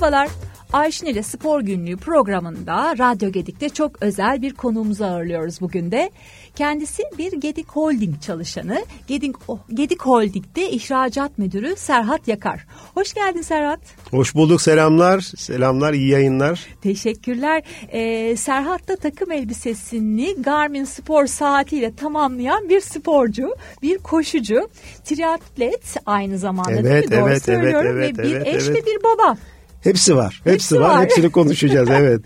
Merhabalar. 0.00 0.28
Ayşin 0.72 1.06
ile 1.06 1.22
Spor 1.22 1.60
Günlüğü 1.60 1.96
programında 1.96 2.98
Radyo 2.98 3.32
Gedik'te 3.32 3.68
çok 3.68 4.02
özel 4.02 4.42
bir 4.42 4.54
konuğumuzu 4.54 5.04
ağırlıyoruz 5.04 5.60
bugün 5.60 5.90
de. 5.90 6.10
Kendisi 6.54 7.02
bir 7.18 7.32
Gedik 7.32 7.68
Holding 7.68 8.22
çalışanı. 8.22 8.84
Gedik, 9.06 9.36
Gedik 9.74 10.02
Holding'de 10.02 10.70
ihracat 10.70 11.38
müdürü 11.38 11.76
Serhat 11.76 12.28
Yakar. 12.28 12.66
Hoş 12.94 13.14
geldin 13.14 13.42
Serhat. 13.42 13.80
Hoş 14.10 14.34
bulduk 14.34 14.62
selamlar. 14.62 15.20
Selamlar 15.20 15.94
iyi 15.94 16.08
yayınlar. 16.08 16.66
Teşekkürler. 16.82 17.62
Ee, 17.88 18.36
Serhat 18.36 18.88
da 18.88 18.96
takım 18.96 19.32
elbisesini 19.32 20.42
Garmin 20.42 20.84
spor 20.84 21.26
saatiyle 21.26 21.94
tamamlayan 21.94 22.68
bir 22.68 22.80
sporcu, 22.80 23.54
bir 23.82 23.98
koşucu, 23.98 24.68
triatlet 25.04 25.96
aynı 26.06 26.38
zamanda 26.38 26.72
evet, 26.72 26.84
değil 26.84 27.04
mi? 27.04 27.20
Doğru 27.20 27.30
evet, 27.30 27.44
söylüyorum. 27.44 27.96
Evet, 27.98 28.18
ve 28.18 28.22
bir 28.22 28.36
evet, 28.36 28.46
eş 28.46 28.68
evet. 28.68 28.76
ve 28.76 28.86
bir 28.86 29.02
baba. 29.02 29.36
Hepsi 29.82 30.16
var. 30.16 30.40
Hepsi, 30.44 30.50
Hepsi 30.52 30.80
var. 30.80 30.88
var. 30.90 31.02
Hepsini 31.04 31.30
konuşacağız 31.30 31.88
evet. 31.92 32.20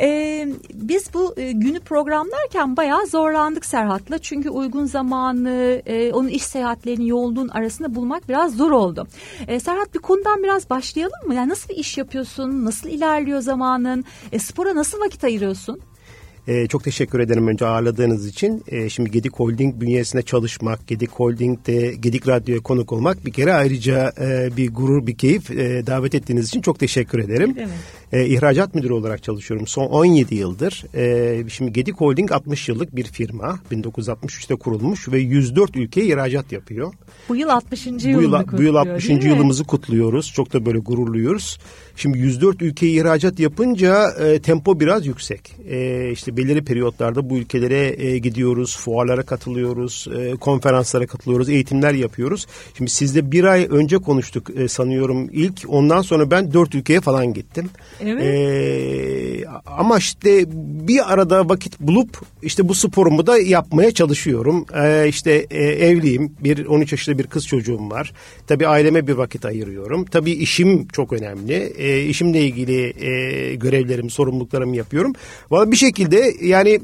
Ee, 0.00 0.48
biz 0.74 1.14
bu 1.14 1.34
e, 1.36 1.52
günü 1.52 1.80
programlarken 1.80 2.76
bayağı 2.76 3.06
zorlandık 3.06 3.66
Serhat'la. 3.66 4.18
Çünkü 4.18 4.50
uygun 4.50 4.84
zamanı, 4.84 5.82
e, 5.86 6.12
onun 6.12 6.28
iş 6.28 6.42
seyahatlerini 6.42 7.08
yoğunluğun 7.08 7.48
arasında 7.48 7.94
bulmak 7.94 8.28
biraz 8.28 8.56
zor 8.56 8.70
oldu. 8.70 9.06
E, 9.48 9.60
Serhat 9.60 9.94
bir 9.94 9.98
konudan 9.98 10.42
biraz 10.42 10.70
başlayalım 10.70 11.26
mı? 11.26 11.34
Yani 11.34 11.48
nasıl 11.48 11.68
bir 11.68 11.76
iş 11.76 11.98
yapıyorsun? 11.98 12.64
Nasıl 12.64 12.88
ilerliyor 12.88 13.40
zamanın? 13.40 14.04
E, 14.32 14.38
spora 14.38 14.74
nasıl 14.74 15.00
vakit 15.00 15.24
ayırıyorsun? 15.24 15.80
Ee, 16.48 16.66
çok 16.66 16.84
teşekkür 16.84 17.20
ederim 17.20 17.48
önce 17.48 17.66
ağırladığınız 17.66 18.26
için. 18.26 18.64
Ee, 18.68 18.88
şimdi 18.88 19.10
Gedik 19.10 19.32
Holding 19.32 19.80
bünyesinde 19.80 20.22
çalışmak, 20.22 20.86
Gedik 20.86 21.10
Holding'de 21.10 21.94
Gedik 21.94 22.28
Radyo'ya 22.28 22.60
konuk 22.60 22.92
olmak 22.92 23.26
bir 23.26 23.32
kere 23.32 23.52
ayrıca 23.52 24.12
e, 24.20 24.56
bir 24.56 24.74
gurur, 24.74 25.06
bir 25.06 25.14
keyif. 25.14 25.50
E, 25.50 25.86
davet 25.86 26.14
ettiğiniz 26.14 26.48
için 26.48 26.60
çok 26.60 26.78
teşekkür 26.78 27.18
ederim. 27.18 27.56
Evet. 27.58 27.68
E, 28.12 28.26
ihracat 28.26 28.74
müdürü 28.74 28.92
olarak 28.92 29.22
çalışıyorum 29.22 29.66
son 29.66 29.86
17 29.86 30.34
yıldır. 30.34 30.84
E, 30.94 31.48
şimdi 31.48 31.72
Gedik 31.72 32.00
Holding 32.00 32.32
60 32.32 32.68
yıllık 32.68 32.96
bir 32.96 33.04
firma. 33.04 33.58
1963'te 33.72 34.54
kurulmuş 34.54 35.08
ve 35.08 35.18
104 35.18 35.76
ülkeye 35.76 36.06
ihracat 36.06 36.52
yapıyor. 36.52 36.92
Bu 37.28 37.36
yıl 37.36 37.48
60. 37.48 37.86
Bu 37.86 37.90
yılını 37.90 38.22
yıl, 38.22 38.32
bu 38.32 38.36
yıl 38.36 38.44
kutluyor, 38.44 38.74
60. 38.74 39.08
değil 39.08 39.22
mi? 39.22 39.28
yılımızı 39.28 39.64
kutluyoruz. 39.64 40.32
Çok 40.32 40.52
da 40.52 40.66
böyle 40.66 40.78
gururluyuz. 40.78 41.58
Şimdi 41.96 42.18
104 42.18 42.62
ülkeye 42.62 42.92
ihracat 42.92 43.40
yapınca 43.40 44.10
e, 44.10 44.40
tempo 44.40 44.80
biraz 44.80 45.06
yüksek. 45.06 45.56
E, 45.70 46.10
işte 46.12 46.36
belirli 46.36 46.64
periyotlarda 46.64 47.30
bu 47.30 47.38
ülkelere 47.38 48.06
e, 48.06 48.18
gidiyoruz, 48.18 48.76
fuarlara 48.76 49.22
katılıyoruz, 49.22 50.08
e, 50.18 50.30
konferanslara 50.30 51.06
katılıyoruz, 51.06 51.48
eğitimler 51.48 51.94
yapıyoruz. 51.94 52.46
Şimdi 52.76 52.90
sizde 52.90 53.32
bir 53.32 53.44
ay 53.44 53.66
önce 53.70 53.98
konuştuk 53.98 54.50
e, 54.56 54.68
sanıyorum 54.68 55.28
ilk. 55.32 55.64
Ondan 55.68 56.02
sonra 56.02 56.30
ben 56.30 56.52
dört 56.52 56.74
ülkeye 56.74 57.00
falan 57.00 57.34
gittim. 57.34 57.70
Evet. 58.00 58.22
E, 58.24 59.44
ama 59.66 59.98
işte 59.98 60.44
bir 60.88 61.12
arada 61.12 61.48
vakit 61.48 61.80
bulup 61.80 62.20
işte 62.42 62.68
bu 62.68 62.74
sporumu 62.74 63.26
da 63.26 63.38
yapmaya 63.38 63.90
çalışıyorum. 63.90 64.66
E, 64.74 65.08
işte 65.08 65.46
e, 65.50 65.64
evliyim. 65.64 66.32
Bir 66.40 66.66
13 66.66 66.92
yaşında 66.92 67.18
bir 67.18 67.26
kız 67.26 67.46
çocuğum 67.46 67.90
var. 67.90 68.12
Tabii 68.46 68.66
aileme 68.66 69.06
bir 69.06 69.12
vakit 69.12 69.44
ayırıyorum. 69.44 70.04
Tabii 70.04 70.32
işim 70.32 70.88
çok 70.88 71.12
önemli. 71.12 71.54
E, 71.80 72.02
işimle 72.02 72.44
ilgili 72.44 73.04
e, 73.06 73.54
görevlerimi, 73.54 74.10
sorumluluklarımı 74.10 74.76
yapıyorum. 74.76 75.12
Valla 75.50 75.70
bir 75.70 75.76
şekilde 75.76 76.34
yani 76.42 76.80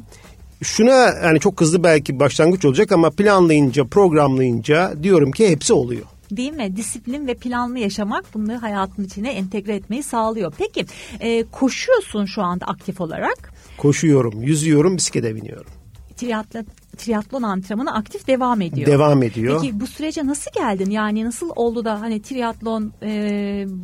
şuna 0.63 1.15
yani 1.25 1.41
çok 1.41 1.61
hızlı 1.61 1.85
belki 1.85 2.21
başlangıç 2.21 2.65
olacak 2.65 2.93
ama 2.93 3.11
planlayınca, 3.11 3.85
programlayınca 3.85 5.03
diyorum 5.03 5.33
ki 5.33 5.49
hepsi 5.49 5.73
oluyor. 5.73 6.07
Değil 6.31 6.53
mi? 6.53 6.77
Disiplin 6.77 7.27
ve 7.27 7.35
planlı 7.35 7.79
yaşamak 7.79 8.25
bunları 8.35 8.59
hayatın 8.59 9.05
içine 9.05 9.31
entegre 9.31 9.75
etmeyi 9.75 10.03
sağlıyor. 10.03 10.53
Peki 10.59 10.87
e, 11.21 11.45
koşuyorsun 11.45 12.25
şu 12.25 12.43
anda 12.43 12.67
aktif 12.67 13.01
olarak. 13.01 13.53
Koşuyorum, 13.79 14.43
yüzüyorum, 14.43 14.97
bisiklete 14.97 15.37
biniyorum. 15.37 15.76
Triatlon, 16.17 16.67
triatlon 16.97 17.43
antrenmanı 17.43 17.95
aktif 17.95 18.27
devam 18.27 18.61
ediyor. 18.61 18.87
Devam 18.87 19.23
ediyor. 19.23 19.61
Peki 19.61 19.81
bu 19.81 19.87
sürece 19.87 20.27
nasıl 20.27 20.51
geldin? 20.55 20.91
Yani 20.91 21.25
nasıl 21.25 21.51
oldu 21.57 21.85
da 21.85 22.01
hani 22.01 22.23
triatlon 22.23 22.93
e, 23.03 23.11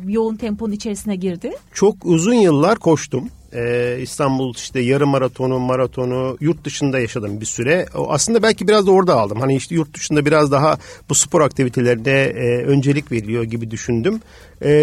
yoğun 0.07 0.35
temponun 0.35 0.71
içerisine 0.71 1.15
girdi? 1.15 1.51
Çok 1.73 1.95
uzun 2.05 2.33
yıllar 2.33 2.79
koştum. 2.79 3.29
Ee, 3.55 3.97
İstanbul 4.01 4.55
işte 4.55 4.79
yarım 4.79 5.09
maratonu, 5.09 5.59
maratonu 5.59 6.37
yurt 6.39 6.65
dışında 6.65 6.99
yaşadım 6.99 7.41
bir 7.41 7.45
süre. 7.45 7.85
O 7.95 8.11
aslında 8.11 8.43
belki 8.43 8.67
biraz 8.67 8.87
da 8.87 8.91
orada 8.91 9.15
aldım. 9.15 9.39
Hani 9.39 9.55
işte 9.55 9.75
yurt 9.75 9.93
dışında 9.93 10.25
biraz 10.25 10.51
daha 10.51 10.77
bu 11.09 11.15
spor 11.15 11.41
aktivitelerine 11.41 12.09
e, 12.09 12.63
öncelik 12.65 13.11
veriliyor 13.11 13.43
gibi 13.43 13.71
düşündüm. 13.71 14.19
Ee, 14.61 14.73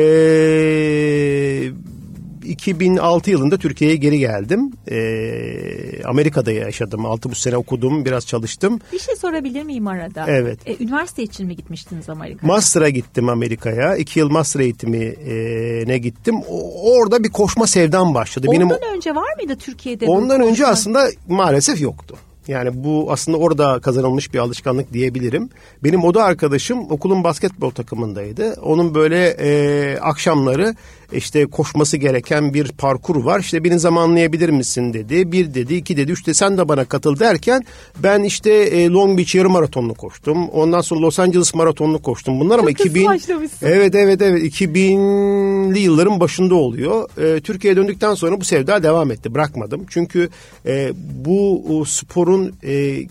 2006 2.44 3.30
yılında 3.30 3.56
Türkiye'ye 3.58 3.96
geri 3.96 4.18
geldim. 4.18 4.72
Ee, 4.90 6.02
Amerika'da 6.04 6.52
yaşadım. 6.52 7.00
6,5 7.00 7.34
sene 7.34 7.56
okudum, 7.56 8.04
biraz 8.04 8.26
çalıştım. 8.26 8.80
Bir 8.92 8.98
şey 8.98 9.16
sorabilir 9.16 9.62
miyim 9.62 9.86
arada? 9.86 10.24
Evet. 10.28 10.58
E, 10.66 10.84
üniversite 10.84 11.22
için 11.22 11.46
mi 11.46 11.56
gitmiştiniz 11.56 12.08
Amerika'ya? 12.08 12.52
Master'a 12.52 12.88
gittim 12.88 13.28
Amerika'ya. 13.28 13.96
İki 13.96 14.18
yıl 14.18 14.30
master 14.30 14.60
eğitimine 14.60 15.98
gittim. 15.98 16.36
O- 16.48 16.92
orada 16.92 17.24
bir 17.24 17.30
koşma 17.30 17.66
sevdam 17.66 18.14
başladı. 18.14 18.46
Ondan 18.50 18.70
Benim 18.70 18.94
önce 18.96 19.14
var 19.14 19.34
mıydı 19.38 19.56
Türkiye'de? 19.56 20.06
Ondan 20.06 20.40
önce 20.40 20.66
aslında 20.66 21.08
maalesef 21.28 21.80
yoktu. 21.80 22.16
Yani 22.48 22.84
bu 22.84 23.06
aslında 23.12 23.38
orada 23.38 23.80
kazanılmış 23.80 24.34
bir 24.34 24.38
alışkanlık 24.38 24.92
diyebilirim. 24.92 25.48
Benim 25.84 26.04
oda 26.04 26.24
arkadaşım 26.24 26.90
okulun 26.90 27.24
basketbol 27.24 27.70
takımındaydı. 27.70 28.56
Onun 28.62 28.94
böyle 28.94 29.26
e, 29.28 29.98
akşamları 29.98 30.74
işte 31.12 31.46
koşması 31.46 31.96
gereken 31.96 32.54
bir 32.54 32.68
parkur 32.68 33.24
var. 33.24 33.40
İşte 33.40 33.64
beni 33.64 33.78
zamanlayabilir 33.78 34.48
misin 34.48 34.92
dedi. 34.92 35.32
Bir 35.32 35.54
dedi, 35.54 35.74
iki 35.74 35.96
dedi, 35.96 36.12
üç 36.12 36.26
dedi 36.26 36.34
sen 36.34 36.58
de 36.58 36.68
bana 36.68 36.84
katıl 36.84 37.18
derken 37.18 37.64
ben 37.98 38.22
işte 38.22 38.50
e, 38.50 38.88
Long 38.88 39.18
Beach 39.18 39.34
yarım 39.34 39.52
maratonunu 39.52 39.94
koştum. 39.94 40.48
Ondan 40.48 40.80
sonra 40.80 41.00
Los 41.00 41.18
Angeles 41.18 41.54
maratonunu 41.54 42.02
koştum. 42.02 42.40
Bunlar 42.40 42.58
ama 42.58 42.72
Çok 42.72 42.78
hızlı 42.78 42.90
2000 42.90 43.06
başlamışsın. 43.06 43.66
Evet 43.66 43.94
evet 43.94 44.22
evet 44.22 44.60
2000'li 44.60 45.78
yılların 45.78 46.20
başında 46.20 46.54
oluyor. 46.54 47.08
Ee, 47.18 47.40
Türkiye'ye 47.40 47.76
döndükten 47.76 48.14
sonra 48.14 48.40
bu 48.40 48.44
sevda 48.44 48.82
devam 48.82 49.10
etti. 49.10 49.34
Bırakmadım. 49.34 49.86
Çünkü 49.90 50.28
e, 50.66 50.92
bu 51.24 51.84
sporun 51.86 52.54
e, 52.64 53.02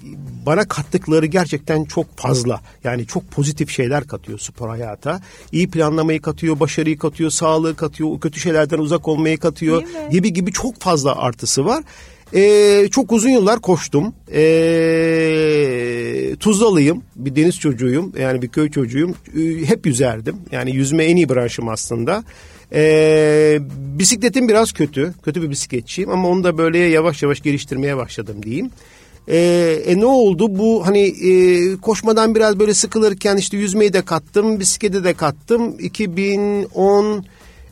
bana 0.45 0.67
kattıkları 0.67 1.25
gerçekten 1.25 1.83
çok 1.85 2.17
fazla. 2.17 2.61
Yani 2.83 3.07
çok 3.07 3.31
pozitif 3.31 3.69
şeyler 3.69 4.07
katıyor 4.07 4.39
spor 4.39 4.69
hayata. 4.69 5.21
İyi 5.51 5.69
planlamayı 5.69 6.21
katıyor, 6.21 6.59
başarıyı 6.59 6.97
katıyor, 6.97 7.29
sağlığı 7.29 7.75
katıyor, 7.75 7.88
o 8.01 8.19
kötü 8.19 8.39
şeylerden 8.39 8.77
uzak 8.77 9.07
olmayı 9.07 9.37
katıyor 9.37 9.83
gibi 10.11 10.33
gibi 10.33 10.51
çok 10.51 10.81
fazla 10.81 11.15
artısı 11.15 11.65
var. 11.65 11.83
Ee, 12.35 12.87
çok 12.91 13.11
uzun 13.11 13.29
yıllar 13.29 13.59
koştum. 13.59 14.13
Ee, 14.33 14.39
Tuzlalıyım. 16.39 17.03
Bir 17.15 17.35
deniz 17.35 17.59
çocuğuyum. 17.59 18.13
Yani 18.19 18.41
bir 18.41 18.47
köy 18.47 18.71
çocuğuyum. 18.71 19.15
Ee, 19.37 19.65
hep 19.65 19.85
yüzerdim. 19.85 20.35
Yani 20.51 20.75
yüzme 20.75 21.05
en 21.05 21.15
iyi 21.15 21.29
branşım 21.29 21.67
aslında. 21.69 22.23
Ee, 22.73 23.59
bisikletim 23.99 24.47
biraz 24.47 24.71
kötü. 24.71 25.13
Kötü 25.23 25.41
bir 25.41 25.49
bisikletçiyim 25.49 26.09
ama 26.09 26.27
onu 26.29 26.43
da 26.43 26.57
böyle 26.57 26.77
yavaş 26.77 27.23
yavaş 27.23 27.41
geliştirmeye 27.41 27.97
başladım 27.97 28.43
diyeyim. 28.43 28.71
Ee, 29.27 29.81
e 29.85 29.99
ne 29.99 30.05
oldu 30.05 30.59
bu 30.59 30.87
hani 30.87 30.99
e, 30.99 31.77
koşmadan 31.77 32.35
biraz 32.35 32.59
böyle 32.59 32.73
sıkılırken 32.73 33.37
işte 33.37 33.57
yüzmeyi 33.57 33.93
de 33.93 34.01
kattım, 34.01 34.59
bisiklete 34.59 35.03
de 35.03 35.13
kattım. 35.13 35.75
2010 35.79 37.25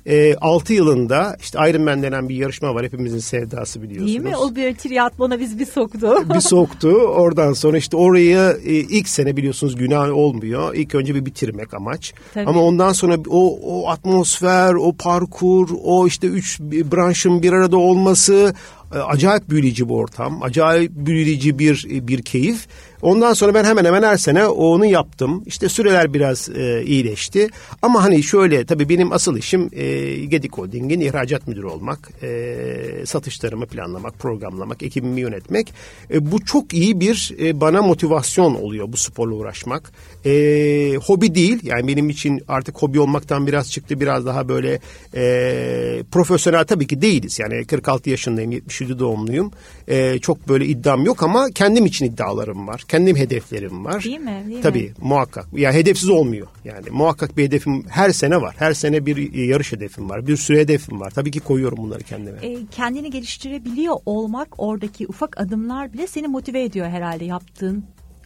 e, 0.08 0.36
6 0.36 0.74
yılında 0.74 1.38
işte 1.40 1.60
Ironman 1.70 2.04
denen 2.04 2.30
bir 2.30 2.36
yarışma 2.36 2.76
var 2.76 2.86
hepimizin 2.86 3.20
sevdası 3.20 3.82
biliyorsunuz. 3.82 4.14
Değil 4.14 4.20
mi? 4.20 4.38
O 4.38 4.56
bir 4.56 4.76
triatlona 4.76 5.40
biz 5.40 5.60
bir 5.60 5.66
soktu. 5.66 6.18
bir 6.36 6.40
soktu. 6.40 6.90
Oradan 6.90 7.54
sonra 7.54 7.78
işte 7.78 7.98
orayı 7.98 8.58
e, 8.66 8.74
ilk 8.74 9.10
sene 9.10 9.38
biliyorsunuz 9.38 9.76
günah 9.76 10.18
olmuyor. 10.18 10.76
İlk 10.76 10.96
önce 10.96 11.16
bir 11.16 11.26
bitirmek 11.26 11.74
amaç. 11.74 12.14
Tabii. 12.34 12.50
Ama 12.50 12.62
ondan 12.62 12.94
sonra 12.94 13.18
o, 13.30 13.60
o 13.64 13.90
atmosfer, 13.90 14.74
o 14.74 14.94
parkur, 14.94 15.70
o 15.84 16.08
işte 16.08 16.28
üç 16.28 16.60
branşın 16.62 17.44
bir 17.44 17.54
arada 17.54 17.78
olması 17.78 18.54
acayip 18.92 19.50
büyüleyici 19.50 19.90
bir 19.90 19.94
ortam. 19.94 20.44
Acayip 20.44 20.92
büyüleyici 20.92 21.60
bir 21.60 21.86
bir 21.90 22.22
keyif. 22.22 22.68
Ondan 23.02 23.34
sonra 23.34 23.54
ben 23.54 23.64
hemen 23.64 23.86
hemen 23.86 24.04
her 24.04 24.18
sene 24.18 24.48
onu 24.48 24.86
yaptım. 24.86 25.44
İşte 25.46 25.70
süreler 25.70 26.14
biraz 26.14 26.50
e, 26.50 26.84
iyileşti. 26.86 27.50
Ama 27.82 28.04
hani 28.04 28.24
şöyle 28.24 28.66
tabii 28.66 28.90
benim 28.90 29.12
asıl 29.12 29.38
işim 29.38 29.70
e, 29.72 30.16
Gedik 30.26 30.58
Holding'in 30.58 31.00
ihracat 31.00 31.48
müdürü 31.48 31.66
olmak. 31.66 32.10
E, 32.24 33.06
satışlarımı 33.06 33.66
planlamak, 33.66 34.20
programlamak, 34.20 34.84
ekibimi 34.84 35.22
yönetmek. 35.22 35.74
E, 36.14 36.32
bu 36.32 36.46
çok 36.46 36.74
iyi 36.74 37.00
bir 37.00 37.36
e, 37.42 37.62
bana 37.62 37.82
motivasyon 37.82 38.56
oluyor 38.56 38.92
bu 38.92 38.98
sporla 38.98 39.36
uğraşmak. 39.36 39.92
E, 40.26 40.96
hobi 41.06 41.36
değil 41.36 41.60
yani 41.64 41.88
benim 41.88 42.10
için 42.10 42.42
artık 42.48 42.78
hobi 42.78 43.00
olmaktan 43.00 43.48
biraz 43.48 43.72
çıktı. 43.72 44.00
Biraz 44.00 44.26
daha 44.26 44.50
böyle 44.50 44.80
e, 45.16 46.04
profesyonel 46.12 46.66
tabii 46.66 46.88
ki 46.88 47.02
değiliz. 47.02 47.40
Yani 47.40 47.66
46 47.66 48.10
yaşındayım, 48.10 48.52
70 48.52 48.77
67 48.78 49.00
doğumluyum. 49.00 49.52
E, 49.88 50.20
çok 50.20 50.50
böyle 50.50 50.66
iddiam 50.66 51.06
yok 51.06 51.24
ama 51.24 51.50
kendim 51.56 51.86
için 51.86 52.06
iddialarım 52.06 52.68
var. 52.68 52.84
Kendim 52.88 53.16
hedeflerim 53.16 53.86
var. 53.86 54.04
Değil 54.04 54.20
mi? 54.20 54.44
Değil 54.48 54.62
Tabii 54.62 54.84
mi? 54.84 54.94
muhakkak. 55.02 55.46
Yani 55.54 55.76
hedefsiz 55.76 56.10
olmuyor. 56.10 56.48
Yani 56.66 56.90
muhakkak 56.92 57.38
bir 57.38 57.44
hedefim 57.44 57.84
her 57.90 58.10
sene 58.10 58.42
var. 58.42 58.56
Her 58.60 58.74
sene 58.74 59.06
bir 59.06 59.34
yarış 59.34 59.72
hedefim 59.72 60.10
var. 60.10 60.28
Bir 60.28 60.38
süre 60.38 60.60
hedefim 60.60 61.00
var. 61.00 61.12
Tabii 61.12 61.32
ki 61.32 61.40
koyuyorum 61.40 61.78
bunları 61.78 62.04
kendime. 62.04 62.38
E, 62.42 62.58
kendini 62.72 63.10
geliştirebiliyor 63.12 63.96
olmak 64.06 64.48
oradaki 64.58 65.08
ufak 65.08 65.42
adımlar 65.42 65.94
bile 65.94 66.08
seni 66.08 66.28
motive 66.28 66.64
ediyor 66.64 66.88
herhalde 66.88 67.26
yaptığın 67.26 67.84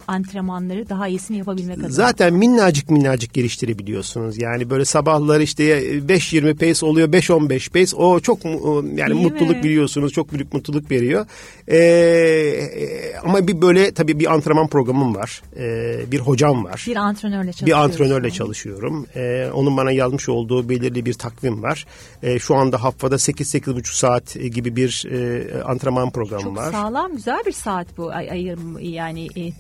antrenmanları 0.08 0.90
daha 0.90 1.08
iyisini 1.08 1.38
yapabilmek 1.38 1.78
adına. 1.78 1.90
Zaten 1.90 2.34
minnacık 2.34 2.90
minnacık 2.90 3.34
geliştirebiliyorsunuz. 3.34 4.38
Yani 4.38 4.70
böyle 4.70 4.86
sabahlar 4.86 5.40
işte 5.40 5.64
5.20 6.00 6.56
pace 6.56 6.86
oluyor 6.86 7.08
5.15 7.10 7.70
pace. 7.72 7.96
O 7.96 8.20
çok 8.20 8.46
yani 8.46 8.98
Değil 8.98 9.22
mutluluk 9.22 9.56
mi? 9.56 9.64
biliyorsunuz. 9.64 10.14
Çok 10.14 10.34
büyük 10.34 10.54
mutluluk 10.54 10.92
veriyor. 10.92 11.26
Ee, 11.72 13.14
ama 13.24 13.48
bir 13.48 13.62
böyle 13.62 13.92
tabii 13.92 14.20
bir 14.20 14.34
antrenman 14.34 14.68
programım 14.68 15.16
var. 15.16 15.42
Ee, 15.58 16.12
bir 16.12 16.20
hocam 16.20 16.66
var. 16.66 16.86
bir 16.88 16.96
antrenörle 16.96 17.52
çalışıyorsun. 17.54 17.68
Bir 17.68 17.84
antrenörle 17.84 18.32
çalışıyorum. 18.32 19.06
Ee, 19.16 19.50
onun 19.54 19.78
bana 19.78 19.92
yazmış 19.92 20.30
olduğu 20.30 20.70
belirli 20.70 21.06
bir 21.06 21.14
takvim 21.14 21.64
var. 21.64 21.86
Ee, 22.24 22.40
şu 22.40 22.56
anda 22.56 22.84
haftada 22.84 23.16
8-8,5 23.16 23.98
saat 23.98 24.34
gibi 24.34 24.76
bir 24.76 25.06
e, 25.12 25.64
antrenman 25.64 26.12
programı 26.12 26.42
Çok 26.44 26.58
var. 26.58 26.72
sağlam 26.72 27.16
güzel 27.16 27.44
bir 27.46 27.52
saat 27.52 27.88
bu 27.98 28.12
ay, 28.12 28.32
ayırım 28.32 28.80
yani 28.80 29.28
e, 29.36 29.52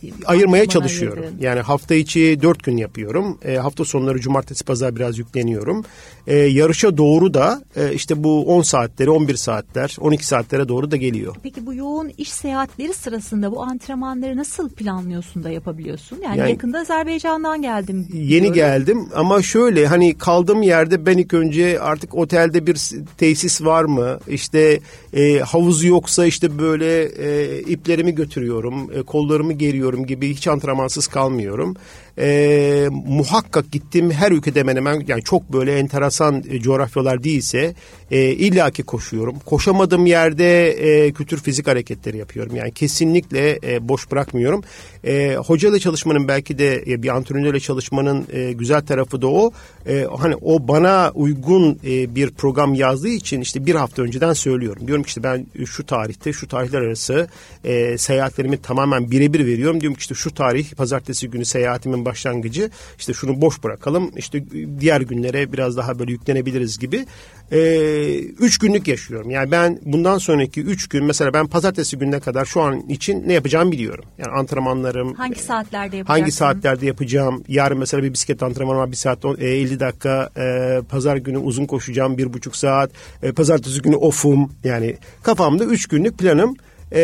ayırmaya 0.41 0.65
çalışıyorum. 0.65 1.23
ayırdığın. 1.23 1.41
Yani 1.41 1.59
hafta 1.59 1.95
içi 1.95 2.39
dört 2.41 2.63
gün 2.63 2.77
yapıyorum. 2.77 3.37
E, 3.45 3.55
hafta 3.55 3.85
sonları 3.85 4.19
cumartesi 4.19 4.63
pazar 4.65 4.95
biraz 4.95 5.17
yükleniyorum. 5.17 5.85
E, 6.27 6.35
yarışa 6.37 6.97
doğru 6.97 7.33
da 7.33 7.61
e, 7.75 7.93
işte 7.93 8.23
bu 8.23 8.45
10 8.45 8.61
saatleri 8.61 9.09
11 9.09 9.35
saatler 9.35 9.95
12 9.99 10.27
saatlere 10.27 10.67
doğru 10.67 10.91
da 10.91 10.95
geliyor. 10.97 11.35
Peki 11.43 11.65
bu 11.65 11.73
yoğun 11.73 12.11
iş 12.17 12.31
seyahatleri 12.33 12.93
sırasında 12.93 13.51
bu 13.51 13.63
antrenmanları 13.63 14.37
nasıl 14.37 14.69
planlıyorsun 14.69 15.43
da 15.43 15.49
yapabiliyorsun? 15.49 16.17
Yani, 16.23 16.39
Yani- 16.39 16.51
yakında 16.51 16.79
Azerbaycan'dan 16.79 17.61
geldim. 17.61 18.07
Yeni 18.13 18.29
diyorum. 18.41 18.53
geldim 18.53 19.09
ama 19.15 19.41
şöyle 19.41 19.87
hani 19.87 20.17
kaldığım 20.17 20.61
yerde 20.61 21.05
ben 21.05 21.17
ilk 21.17 21.33
önce 21.33 21.79
artık 21.79 22.15
otelde 22.15 22.67
bir 22.67 22.77
tesis 23.17 23.61
var 23.61 23.83
mı? 23.83 24.19
İşte 24.27 24.79
e, 25.13 25.39
havuz 25.39 25.83
yoksa 25.83 26.25
işte 26.25 26.59
böyle 26.59 27.03
e, 27.03 27.59
iplerimi 27.61 28.15
götürüyorum, 28.15 28.91
e, 28.93 29.01
kollarımı 29.01 29.53
geriyorum 29.53 30.05
gibi 30.05 30.20
hiç 30.29 30.47
antrenmansız 30.47 31.07
kalmıyorum. 31.07 31.75
E, 32.19 32.89
muhakkak 32.91 33.71
gittiğim 33.71 34.11
her 34.11 34.31
ülkede 34.31 34.59
hemen 34.59 34.75
hemen 34.75 35.03
yani 35.07 35.23
çok 35.23 35.53
böyle 35.53 35.79
enteresan 35.79 36.43
e, 36.49 36.59
coğrafyalar 36.59 37.23
değilse 37.23 37.75
e, 38.11 38.21
illaki 38.31 38.83
koşuyorum. 38.83 39.35
Koşamadığım 39.45 40.05
yerde 40.05 40.69
e, 40.69 41.11
kültür 41.11 41.37
fizik 41.37 41.67
hareketleri 41.67 42.17
yapıyorum. 42.17 42.55
Yani 42.55 42.71
kesinlikle 42.71 43.59
e, 43.63 43.87
boş 43.89 44.11
bırakmıyorum. 44.11 44.63
E, 45.03 45.35
hocayla 45.35 45.79
çalışmanın 45.79 46.27
belki 46.27 46.57
de 46.57 46.83
e, 46.87 47.03
bir 47.03 47.09
antrenörle 47.09 47.59
çalışmanın 47.59 48.27
e, 48.33 48.51
güzel 48.51 48.81
tarafı 48.81 49.21
da 49.21 49.27
o. 49.27 49.51
E, 49.87 50.07
hani 50.17 50.35
o 50.35 50.67
bana 50.67 51.11
uygun 51.15 51.79
e, 51.85 52.15
bir 52.15 52.31
program 52.31 52.73
yazdığı 52.73 53.09
için 53.09 53.41
işte 53.41 53.65
bir 53.65 53.75
hafta 53.75 54.01
önceden 54.01 54.33
söylüyorum. 54.33 54.87
Diyorum 54.87 55.03
ki 55.03 55.07
işte 55.07 55.23
ben 55.23 55.45
şu 55.65 55.85
tarihte 55.85 56.33
şu 56.33 56.47
tarihler 56.47 56.81
arası 56.81 57.27
e, 57.63 57.97
seyahatlerimi 57.97 58.57
tamamen 58.61 59.11
birebir 59.11 59.45
veriyorum. 59.45 59.81
Diyorum 59.81 59.95
ki 59.95 60.01
işte 60.01 60.15
şu 60.15 60.33
tarih 60.33 60.73
pazartesi 60.73 61.29
günü 61.29 61.45
seyahatimin 62.01 62.05
başlangıcı 62.05 62.69
işte 62.99 63.13
şunu 63.13 63.41
boş 63.41 63.63
bırakalım. 63.63 64.11
İşte 64.17 64.43
diğer 64.79 65.01
günlere 65.01 65.53
biraz 65.53 65.77
daha 65.77 65.99
böyle 65.99 66.11
yüklenebiliriz 66.11 66.79
gibi. 66.79 67.05
E, 67.51 68.19
üç 68.39 68.57
günlük 68.59 68.87
yaşıyorum. 68.87 69.29
Yani 69.29 69.51
ben 69.51 69.79
bundan 69.85 70.17
sonraki 70.17 70.61
üç 70.61 70.87
gün 70.89 71.05
mesela 71.05 71.33
ben 71.33 71.47
pazartesi 71.47 71.97
gününe 71.97 72.19
kadar 72.19 72.45
şu 72.45 72.61
an 72.61 72.79
için 72.89 73.27
ne 73.27 73.33
yapacağımı 73.33 73.71
biliyorum. 73.71 74.05
Yani 74.17 74.31
antrenmanlarım, 74.31 75.13
Hangi 75.13 75.39
saatlerde 75.39 75.97
yapacaksın? 75.97 76.21
Hangi 76.21 76.31
saatlerde 76.31 76.85
yapacağım? 76.85 77.43
Yarın 77.47 77.77
mesela 77.77 78.03
bir 78.03 78.13
bisiklet 78.13 78.43
antrenmanı 78.43 78.77
var. 78.77 78.91
Bir 78.91 78.95
saat 78.95 79.25
on- 79.25 79.37
e, 79.39 79.45
50 79.45 79.79
dakika. 79.79 80.29
E, 80.37 80.81
pazar 80.89 81.17
günü 81.17 81.37
uzun 81.37 81.65
koşacağım. 81.65 82.17
Bir 82.17 82.33
buçuk 82.33 82.55
saat. 82.55 82.91
E, 83.23 83.31
pazartesi 83.31 83.81
günü 83.81 83.95
ofum. 83.95 84.51
Yani 84.63 84.97
kafamda 85.23 85.63
üç 85.65 85.87
günlük 85.87 86.17
planım 86.17 86.55
e, 86.91 87.01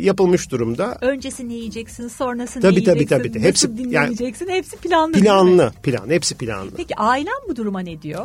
yapılmış 0.00 0.50
durumda. 0.50 0.98
Öncesi 1.00 1.48
ne 1.48 1.54
yiyeceksin, 1.54 2.08
sonrası 2.08 2.60
Tabii, 2.60 2.80
ne 2.80 2.84
tabii, 2.84 2.96
yiyeceksin, 2.98 3.18
tabii, 3.18 3.32
tabii. 3.32 3.42
Hepsi- 3.42 3.66
nasıl 3.68 3.78
dinleneceksin, 3.84 4.48
hepsi 4.48 4.76
planlı. 4.76 5.12
Planlı. 5.12 5.72
Plan. 5.82 6.10
Hepsi 6.10 6.34
planlı. 6.34 6.70
Peki 6.76 6.96
ailen 6.96 7.34
bu 7.48 7.56
duruma 7.56 7.80
ne 7.80 8.02
diyor? 8.02 8.24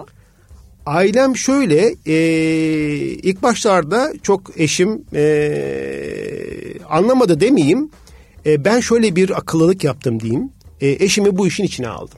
Ailem 0.86 1.38
şöyle 1.38 1.96
e, 2.06 2.16
ilk 3.08 3.44
başlarda 3.44 4.14
çok 4.24 4.60
eşim 4.60 5.04
e, 5.14 5.24
anlamadı 6.90 7.40
demeyeyim. 7.40 7.90
E, 8.46 8.66
ben 8.66 8.80
şöyle 8.80 9.16
bir 9.16 9.38
akıllılık 9.38 9.84
yaptım 9.84 10.20
diyeyim. 10.20 10.50
E, 10.82 10.90
eşimi 10.90 11.38
bu 11.38 11.48
işin 11.48 11.64
içine 11.64 11.88
aldım. 11.88 12.18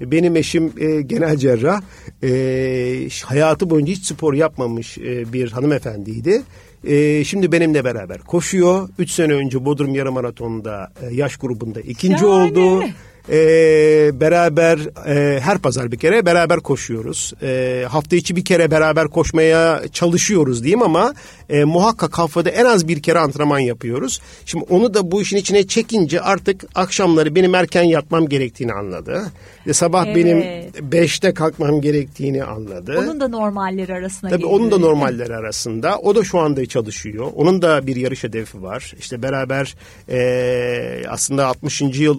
Benim 0.00 0.36
eşim 0.36 0.72
e, 0.78 1.00
genel 1.02 1.36
cerrah. 1.36 1.82
E, 2.22 3.08
hayatı 3.24 3.70
boyunca 3.70 3.92
hiç 3.92 4.04
spor 4.04 4.34
yapmamış 4.34 4.98
e, 4.98 5.32
bir 5.32 5.52
hanımefendiydi. 5.52 6.42
E, 6.86 7.24
şimdi 7.24 7.52
benimle 7.52 7.84
beraber 7.84 8.18
koşuyor. 8.18 8.88
Üç 8.98 9.10
sene 9.10 9.32
önce 9.32 9.64
Bodrum 9.64 9.94
Yarım 9.94 10.14
Maratonu'nda 10.14 10.92
e, 11.02 11.14
yaş 11.14 11.36
grubunda 11.36 11.80
ikinci 11.80 12.18
Şahane. 12.18 12.50
oldu. 12.50 12.84
E, 13.30 14.20
beraber 14.20 14.78
e, 15.08 15.40
her 15.40 15.58
pazar 15.58 15.92
bir 15.92 15.98
kere 15.98 16.26
beraber 16.26 16.60
koşuyoruz. 16.60 17.32
E, 17.42 17.84
hafta 17.88 18.16
içi 18.16 18.36
bir 18.36 18.44
kere 18.44 18.70
beraber 18.70 19.08
koşmaya 19.08 19.82
çalışıyoruz 19.92 20.62
diyeyim 20.62 20.82
ama 20.82 21.14
e, 21.48 21.64
muhakkak 21.64 22.18
haftada 22.18 22.50
en 22.50 22.64
az 22.64 22.88
bir 22.88 23.02
kere 23.02 23.18
antrenman 23.18 23.58
yapıyoruz. 23.58 24.20
Şimdi 24.46 24.64
onu 24.70 24.94
da 24.94 25.10
bu 25.10 25.22
işin 25.22 25.36
içine 25.36 25.66
çekince 25.66 26.20
artık 26.20 26.64
akşamları 26.74 27.34
benim 27.34 27.54
erken 27.54 27.82
yatmam 27.82 28.28
gerektiğini 28.28 28.72
anladı. 28.72 29.22
Ve 29.66 29.72
sabah 29.72 30.06
Evet. 30.06 30.16
benim 30.16 30.44
beşte 30.92 31.34
kalkmam 31.34 31.80
gerektiğini 31.80 32.44
anladı. 32.44 32.98
Onun 32.98 33.20
da 33.20 33.28
normalleri 33.28 33.94
arasına 33.94 34.30
Tabii 34.30 34.42
geliyor. 34.42 34.60
onun 34.60 34.70
da 34.70 34.78
normalleri 34.78 35.36
arasında. 35.36 35.98
O 35.98 36.14
da 36.14 36.24
şu 36.24 36.38
anda 36.38 36.66
çalışıyor. 36.66 37.26
Onun 37.36 37.62
da 37.62 37.86
bir 37.86 37.96
yarış 37.96 38.24
hedefi 38.24 38.62
var. 38.62 38.92
İşte 38.98 39.22
beraber 39.22 39.74
e, 40.10 41.02
aslında 41.08 41.46
60. 41.46 41.80
yıl 41.80 42.18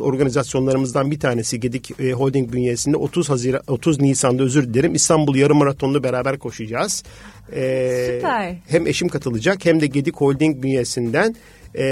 organizasyonlarımızdan 0.97 1.11
bir 1.11 1.19
tanesi 1.19 1.59
Gedik 1.59 1.99
e, 1.99 2.11
Holding 2.11 2.51
bünyesinde 2.51 2.97
30 2.97 3.29
Haziran 3.29 3.61
30 3.67 4.01
Nisan'da 4.01 4.43
özür 4.43 4.73
dilerim 4.73 4.95
İstanbul 4.95 5.35
Yarım 5.35 5.57
Maratonu'nu 5.57 6.03
beraber 6.03 6.39
koşacağız. 6.39 7.03
E, 7.51 8.11
Süper. 8.15 8.55
Hem 8.67 8.87
eşim 8.87 9.07
katılacak 9.07 9.65
hem 9.65 9.79
de 9.79 9.87
Gedik 9.87 10.15
Holding 10.15 10.63
bünyesinden 10.63 11.35
e, 11.75 11.85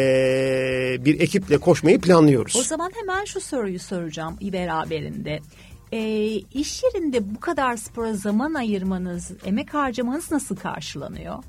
bir 1.06 1.20
ekiple 1.20 1.58
koşmayı 1.58 2.00
planlıyoruz. 2.02 2.56
O 2.56 2.64
zaman 2.64 2.92
hemen 2.96 3.26
şu 3.26 3.42
soruyu 3.42 3.80
soracağım 3.80 4.38
beraberinde. 4.42 5.40
E, 5.92 6.28
iş 6.54 6.84
yerinde 6.84 7.36
bu 7.36 7.40
kadar 7.40 7.78
spora 7.78 8.14
zaman 8.14 8.54
ayırmanız, 8.54 9.32
emek 9.46 9.74
harcamanız 9.74 10.32
nasıl 10.32 10.56
karşılanıyor? 10.56 11.44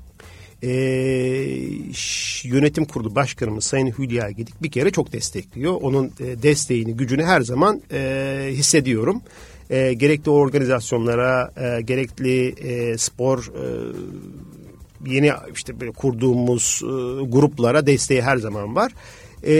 E, 0.63 0.69
yönetim 2.43 2.85
kurulu 2.85 3.15
başkanımız 3.15 3.63
Sayın 3.63 3.93
Hülya 3.99 4.31
Gedik 4.31 4.63
bir 4.63 4.71
kere 4.71 4.91
çok 4.91 5.13
destekliyor. 5.13 5.73
Onun 5.81 6.05
e, 6.05 6.43
desteğini, 6.43 6.97
gücünü 6.97 7.23
her 7.23 7.41
zaman 7.41 7.81
e, 7.91 8.49
hissediyorum. 8.51 9.21
E, 9.69 9.93
gerekli 9.93 10.29
organizasyonlara, 10.29 11.53
e, 11.57 11.81
gerekli 11.81 12.47
e, 12.47 12.97
spor 12.97 13.51
e, 13.55 13.65
yeni 15.05 15.31
işte 15.55 15.79
böyle 15.79 15.91
kurduğumuz 15.91 16.81
e, 16.83 16.87
gruplara 17.25 17.85
desteği 17.85 18.21
her 18.21 18.37
zaman 18.37 18.75
var. 18.75 18.91
E, 19.47 19.53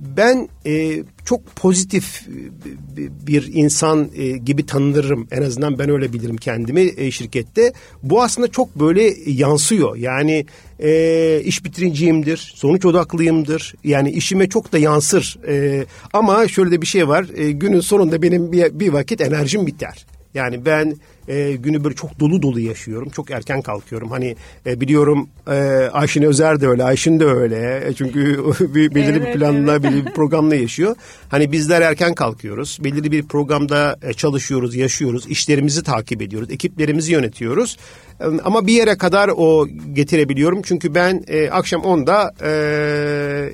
ben 0.00 0.48
e, 0.66 1.02
çok 1.24 1.56
pozitif 1.56 2.28
e, 2.28 3.26
bir 3.26 3.50
insan 3.54 4.10
e, 4.16 4.28
gibi 4.28 4.66
tanınırım. 4.66 5.28
En 5.30 5.42
azından 5.42 5.78
ben 5.78 5.90
öyle 5.90 6.12
bilirim 6.12 6.36
kendimi 6.36 6.92
e, 6.96 7.10
şirkette. 7.10 7.72
Bu 8.02 8.22
aslında 8.22 8.48
çok 8.48 8.76
böyle 8.76 9.14
yansıyor. 9.26 9.96
Yani 9.96 10.46
e, 10.78 11.40
iş 11.44 11.64
bitirinciyimdir, 11.64 12.52
sonuç 12.54 12.84
odaklıyımdır. 12.84 13.74
Yani 13.84 14.10
işime 14.10 14.48
çok 14.48 14.72
da 14.72 14.78
yansır. 14.78 15.38
E, 15.48 15.84
ama 16.12 16.48
şöyle 16.48 16.70
de 16.70 16.82
bir 16.82 16.86
şey 16.86 17.08
var. 17.08 17.26
E, 17.36 17.50
günün 17.50 17.80
sonunda 17.80 18.22
benim 18.22 18.52
bir, 18.52 18.80
bir 18.80 18.88
vakit 18.88 19.20
enerjim 19.20 19.66
biter. 19.66 20.06
Yani 20.34 20.64
ben 20.66 20.96
e, 21.30 21.52
günü 21.56 21.84
böyle 21.84 21.94
çok 21.94 22.20
dolu 22.20 22.42
dolu 22.42 22.60
yaşıyorum. 22.60 23.08
Çok 23.10 23.30
erken 23.30 23.62
kalkıyorum. 23.62 24.10
Hani 24.10 24.36
e, 24.66 24.80
biliyorum 24.80 25.28
e, 25.50 25.54
Ayşin 25.92 26.22
Özer 26.22 26.60
de 26.60 26.68
öyle, 26.68 26.84
Ayşin 26.84 27.20
de 27.20 27.24
öyle. 27.24 27.84
E, 27.86 27.92
çünkü 27.92 28.44
bir, 28.60 28.94
belirli 28.94 29.18
Evet, 29.18 29.34
bir 29.34 29.38
planla, 29.38 29.82
belirli 29.82 30.06
bir 30.06 30.10
programla 30.12 30.54
yaşıyor. 30.54 30.96
Hani 31.28 31.52
bizler 31.52 31.80
erken 31.80 32.14
kalkıyoruz. 32.14 32.78
Belirli 32.84 33.12
bir 33.12 33.22
programda 33.28 33.96
e, 34.02 34.12
çalışıyoruz, 34.12 34.76
yaşıyoruz. 34.76 35.26
işlerimizi 35.26 35.82
takip 35.82 36.22
ediyoruz. 36.22 36.50
Ekiplerimizi 36.50 37.12
yönetiyoruz. 37.12 37.76
E, 38.20 38.24
ama 38.44 38.66
bir 38.66 38.72
yere 38.72 38.98
kadar 38.98 39.30
o 39.36 39.66
getirebiliyorum. 39.92 40.62
Çünkü 40.62 40.94
ben 40.94 41.24
e, 41.28 41.50
akşam 41.50 41.80
10'da 41.82 42.34
e, 42.42 42.50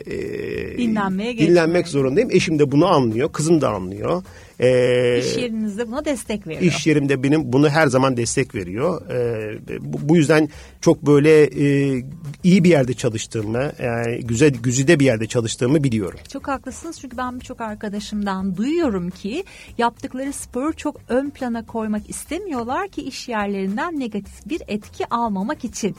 e, 0.07 0.79
Dinlenmeye 0.79 1.39
dinlenmek 1.39 1.75
geçmek. 1.75 1.89
zorundayım. 1.89 2.31
Eşim 2.33 2.59
de 2.59 2.73
bunu 2.73 2.87
anlıyor. 2.87 3.33
Kızım 3.33 3.61
da 3.61 3.69
anlıyor. 3.69 4.23
E, 4.61 5.19
iş 5.19 5.37
yerinizde 5.37 5.89
buna 5.89 6.05
destek 6.05 6.47
veriyor. 6.47 6.63
İş 6.63 6.87
yerimde 6.87 7.23
benim 7.23 7.53
bunu 7.53 7.69
her 7.69 7.87
zaman 7.87 8.17
destek 8.17 8.55
veriyor. 8.55 9.11
E, 9.11 9.59
bu, 9.81 10.09
bu 10.09 10.17
yüzden 10.17 10.49
çok 10.81 11.07
böyle 11.07 11.43
e, 11.45 12.03
iyi 12.45 12.65
bir 12.65 12.71
yerde 12.71 12.95
çalıştığımı, 12.95 13.73
yani 13.83 14.21
güzel 14.21 14.51
güzide 14.51 15.01
bir 15.01 15.05
yerde 15.05 15.27
çalıştığımı 15.27 15.85
biliyorum. 15.85 16.19
Çok 16.33 16.49
haklısınız 16.49 17.01
çünkü 17.01 17.17
ben 17.17 17.41
birçok 17.41 17.61
arkadaşımdan 17.61 18.57
duyuyorum 18.57 19.11
ki 19.11 19.45
yaptıkları 19.79 20.33
sporu 20.33 20.77
çok 20.77 21.01
ön 21.09 21.31
plana 21.31 21.67
koymak 21.67 22.11
istemiyorlar 22.11 22.89
ki 22.89 23.03
iş 23.03 23.29
yerlerinden 23.29 24.01
negatif 24.01 24.47
bir 24.47 24.63
etki 24.69 25.07
almamak 25.11 25.65
için. 25.65 25.97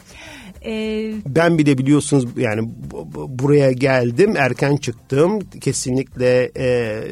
Ee, 0.66 1.14
ben 1.26 1.58
bile 1.58 1.78
biliyorsunuz 1.78 2.26
yani 2.38 2.70
buraya 3.16 3.72
geldim 3.72 4.34
erken 4.38 4.78
çıktım 4.78 5.40
kesinlikle 5.62 6.52
e, 6.58 7.04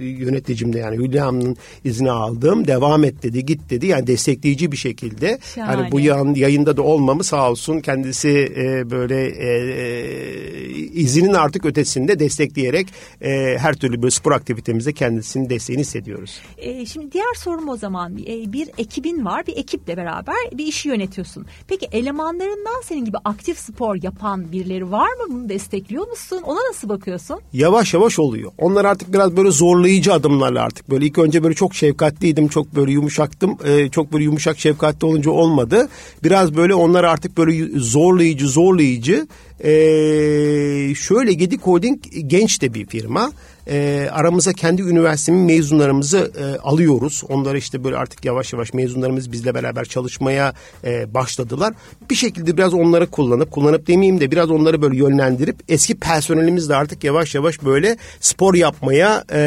yöneticimde 0.00 0.78
yani 0.78 0.93
Hülya'nın 0.96 1.56
izni 1.84 2.10
aldım 2.10 2.66
devam 2.66 3.04
et 3.04 3.22
dedi 3.22 3.46
git 3.46 3.70
dedi 3.70 3.86
yani 3.86 4.06
destekleyici 4.06 4.72
bir 4.72 4.76
şekilde 4.76 5.38
Şahane. 5.54 5.76
hani 5.76 5.92
bu 5.92 6.00
yan, 6.00 6.34
yayında 6.34 6.76
da 6.76 6.82
olmamı 6.82 7.24
sağ 7.24 7.50
olsun 7.50 7.80
kendisi 7.80 8.52
e, 8.56 8.90
böyle 8.90 9.26
e, 9.26 9.48
e, 9.48 10.34
izinin 10.74 11.32
artık 11.32 11.64
ötesinde 11.64 12.18
destekleyerek 12.18 12.88
e, 13.22 13.58
her 13.58 13.74
türlü 13.74 14.02
böyle 14.02 14.10
spor 14.10 14.32
aktivitemizde 14.32 14.92
kendisinin 14.92 15.50
desteğini 15.50 15.80
hissediyoruz. 15.80 16.40
E, 16.58 16.86
şimdi 16.86 17.12
diğer 17.12 17.34
sorum 17.36 17.68
o 17.68 17.76
zaman 17.76 18.18
e, 18.18 18.52
bir 18.52 18.70
ekibin 18.78 19.24
var 19.24 19.46
bir 19.46 19.56
ekiple 19.56 19.96
beraber 19.96 20.36
bir 20.52 20.66
işi 20.66 20.88
yönetiyorsun. 20.88 21.46
Peki 21.68 21.88
elemanlarından 21.92 22.82
senin 22.84 23.04
gibi 23.04 23.16
aktif 23.24 23.58
spor 23.58 23.96
yapan 24.02 24.52
birileri 24.52 24.90
var 24.90 25.08
mı? 25.08 25.24
Bunu 25.28 25.48
destekliyor 25.48 26.08
musun? 26.08 26.40
Ona 26.44 26.58
nasıl 26.68 26.88
bakıyorsun? 26.88 27.40
Yavaş 27.52 27.94
yavaş 27.94 28.18
oluyor. 28.18 28.52
Onlar 28.58 28.84
artık 28.84 29.12
biraz 29.12 29.36
böyle 29.36 29.50
zorlayıcı 29.50 30.12
adımlarla 30.12 30.62
artık 30.62 30.83
böyle 30.90 31.06
ilk 31.06 31.18
önce 31.18 31.42
böyle 31.42 31.54
çok 31.54 31.74
şefkatliydim, 31.74 32.48
çok 32.48 32.74
böyle 32.74 32.92
yumuşaktım. 32.92 33.58
Ee, 33.64 33.88
çok 33.88 34.12
böyle 34.12 34.24
yumuşak 34.24 34.58
şefkatli 34.58 35.06
olunca 35.06 35.30
olmadı. 35.30 35.88
Biraz 36.24 36.56
böyle 36.56 36.74
onlar 36.74 37.04
artık 37.04 37.38
böyle 37.38 37.78
zorlayıcı, 37.78 38.48
zorlayıcı. 38.48 39.26
Ee, 39.60 40.94
şöyle 40.94 41.32
Gedik 41.32 41.62
Holding 41.62 42.02
genç 42.26 42.62
de 42.62 42.74
bir 42.74 42.86
firma 42.86 43.32
e, 43.68 44.08
aramıza 44.12 44.52
kendi 44.52 44.82
üniversitemin 44.82 45.40
mezunlarımızı 45.40 46.32
e, 46.38 46.58
alıyoruz. 46.58 47.22
Onları 47.28 47.58
işte 47.58 47.84
böyle 47.84 47.96
artık 47.96 48.24
yavaş 48.24 48.52
yavaş 48.52 48.74
mezunlarımız 48.74 49.32
bizle 49.32 49.54
beraber 49.54 49.84
çalışmaya 49.84 50.54
e, 50.84 51.14
başladılar. 51.14 51.74
Bir 52.10 52.14
şekilde 52.14 52.56
biraz 52.56 52.74
onları 52.74 53.06
kullanıp, 53.06 53.50
kullanıp 53.50 53.86
demeyeyim 53.86 54.20
de 54.20 54.30
biraz 54.30 54.50
onları 54.50 54.82
böyle 54.82 54.96
yönlendirip 54.96 55.56
eski 55.68 55.94
personelimiz 55.94 56.68
de 56.68 56.76
artık 56.76 57.04
yavaş 57.04 57.34
yavaş 57.34 57.64
böyle 57.64 57.96
spor 58.20 58.54
yapmaya 58.54 59.24
e, 59.32 59.40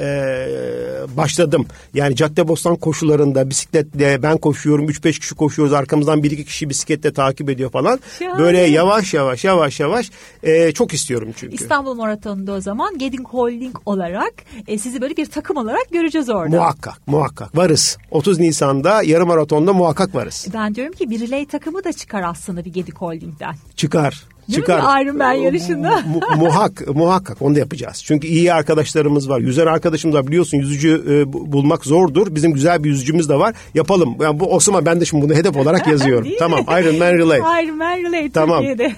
e, 0.00 1.16
başladım. 1.16 1.66
Yani 1.94 2.16
Caddebostan 2.16 2.76
koşularında 2.76 3.50
bisikletle 3.50 4.22
ben 4.22 4.38
koşuyorum, 4.38 4.88
3-5 4.88 5.20
kişi 5.20 5.34
koşuyoruz. 5.34 5.74
Arkamızdan 5.74 6.20
1-2 6.20 6.44
kişi 6.44 6.68
bisikletle 6.70 7.12
takip 7.12 7.50
ediyor 7.50 7.70
falan. 7.70 8.00
Yani. 8.20 8.38
Böyle 8.38 8.58
yavaş 8.58 9.14
yavaş 9.14 9.44
yavaş 9.44 9.80
yavaş 9.80 10.10
e, 10.42 10.72
çok 10.72 10.94
istiyorum 10.94 11.28
çünkü. 11.36 11.54
İstanbul 11.54 11.94
Maratonu'nda 11.94 12.52
o 12.52 12.60
zaman 12.60 12.98
Geding 12.98 13.28
holding 13.60 13.76
olarak 13.86 14.32
e, 14.68 14.78
sizi 14.78 15.00
böyle 15.00 15.16
bir 15.16 15.26
takım 15.26 15.56
olarak 15.56 15.90
göreceğiz 15.92 16.30
orada. 16.30 16.56
Muhakkak 16.56 17.06
muhakkak 17.06 17.56
varız. 17.56 17.98
30 18.10 18.38
Nisan'da 18.38 19.02
yarım 19.02 19.28
maratonda 19.28 19.72
muhakkak 19.72 20.14
varız. 20.14 20.46
Ben 20.54 20.74
diyorum 20.74 20.92
ki 20.94 21.10
bir 21.10 21.20
relay 21.20 21.46
takımı 21.46 21.84
da 21.84 21.92
çıkar 21.92 22.22
aslında 22.22 22.64
bir 22.64 22.72
Gedik 22.72 22.96
Holding'den. 22.96 23.54
Çıkar. 23.76 24.24
Değil 24.48 24.60
çıkar. 24.60 24.78
mi 24.98 25.02
Ironman 25.04 25.32
yarışında? 25.32 26.00
Mu, 26.00 26.20
muhak, 26.36 26.86
muhakkak 26.94 27.42
onu 27.42 27.54
da 27.54 27.58
yapacağız. 27.58 28.02
Çünkü 28.04 28.26
iyi 28.26 28.52
arkadaşlarımız 28.52 29.28
var. 29.28 29.40
Yüzer 29.40 29.66
arkadaşımız 29.66 30.16
var. 30.16 30.26
Biliyorsun 30.26 30.58
yüzücü 30.58 31.04
e, 31.08 31.32
bulmak 31.32 31.84
zordur. 31.84 32.34
Bizim 32.34 32.52
güzel 32.52 32.84
bir 32.84 32.88
yüzücümüz 32.88 33.28
de 33.28 33.34
var. 33.34 33.54
Yapalım. 33.74 34.16
Yani 34.20 34.40
bu 34.40 34.54
Osman 34.54 34.86
ben 34.86 35.00
de 35.00 35.04
şimdi 35.04 35.24
bunu 35.24 35.34
hedef 35.34 35.56
olarak 35.56 35.86
yazıyorum. 35.92 36.28
tamam 36.38 36.60
Ironman 36.60 37.12
Relay. 37.12 37.38
Ironman 37.64 37.98
Relay 37.98 38.30
tamam. 38.30 38.64
Türkiye'de. 38.64 38.94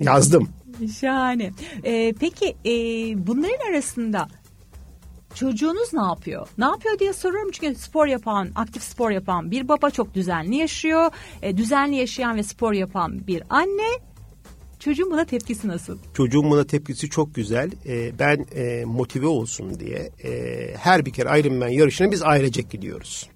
Yazdım. 0.00 0.48
Şahane. 1.00 1.52
Ee, 1.84 2.14
peki 2.20 2.56
e, 2.64 2.72
bunların 3.26 3.70
arasında 3.70 4.28
çocuğunuz 5.34 5.94
ne 5.94 6.02
yapıyor? 6.02 6.48
Ne 6.58 6.64
yapıyor 6.64 6.98
diye 6.98 7.12
soruyorum 7.12 7.50
çünkü 7.50 7.74
spor 7.74 8.06
yapan, 8.06 8.50
aktif 8.54 8.82
spor 8.82 9.10
yapan 9.10 9.50
bir 9.50 9.68
baba 9.68 9.90
çok 9.90 10.14
düzenli 10.14 10.56
yaşıyor. 10.56 11.10
E, 11.42 11.56
düzenli 11.56 11.96
yaşayan 11.96 12.36
ve 12.36 12.42
spor 12.42 12.72
yapan 12.72 13.26
bir 13.26 13.42
anne 13.50 14.06
Çocuğun 14.78 15.10
buna 15.10 15.24
tepkisi 15.24 15.68
nasıl? 15.68 15.98
Çocuğun 16.14 16.50
buna 16.50 16.64
tepkisi 16.64 17.10
çok 17.10 17.34
güzel. 17.34 17.70
Ee, 17.86 18.18
ben 18.18 18.46
e, 18.54 18.84
motive 18.84 19.26
olsun 19.26 19.80
diye 19.80 20.10
e, 20.24 20.74
her 20.76 21.06
bir 21.06 21.12
kere 21.12 21.40
Ironman 21.40 21.68
yarışına 21.68 22.10
biz 22.10 22.22
ailecek 22.22 22.70
gidiyoruz. 22.70 23.30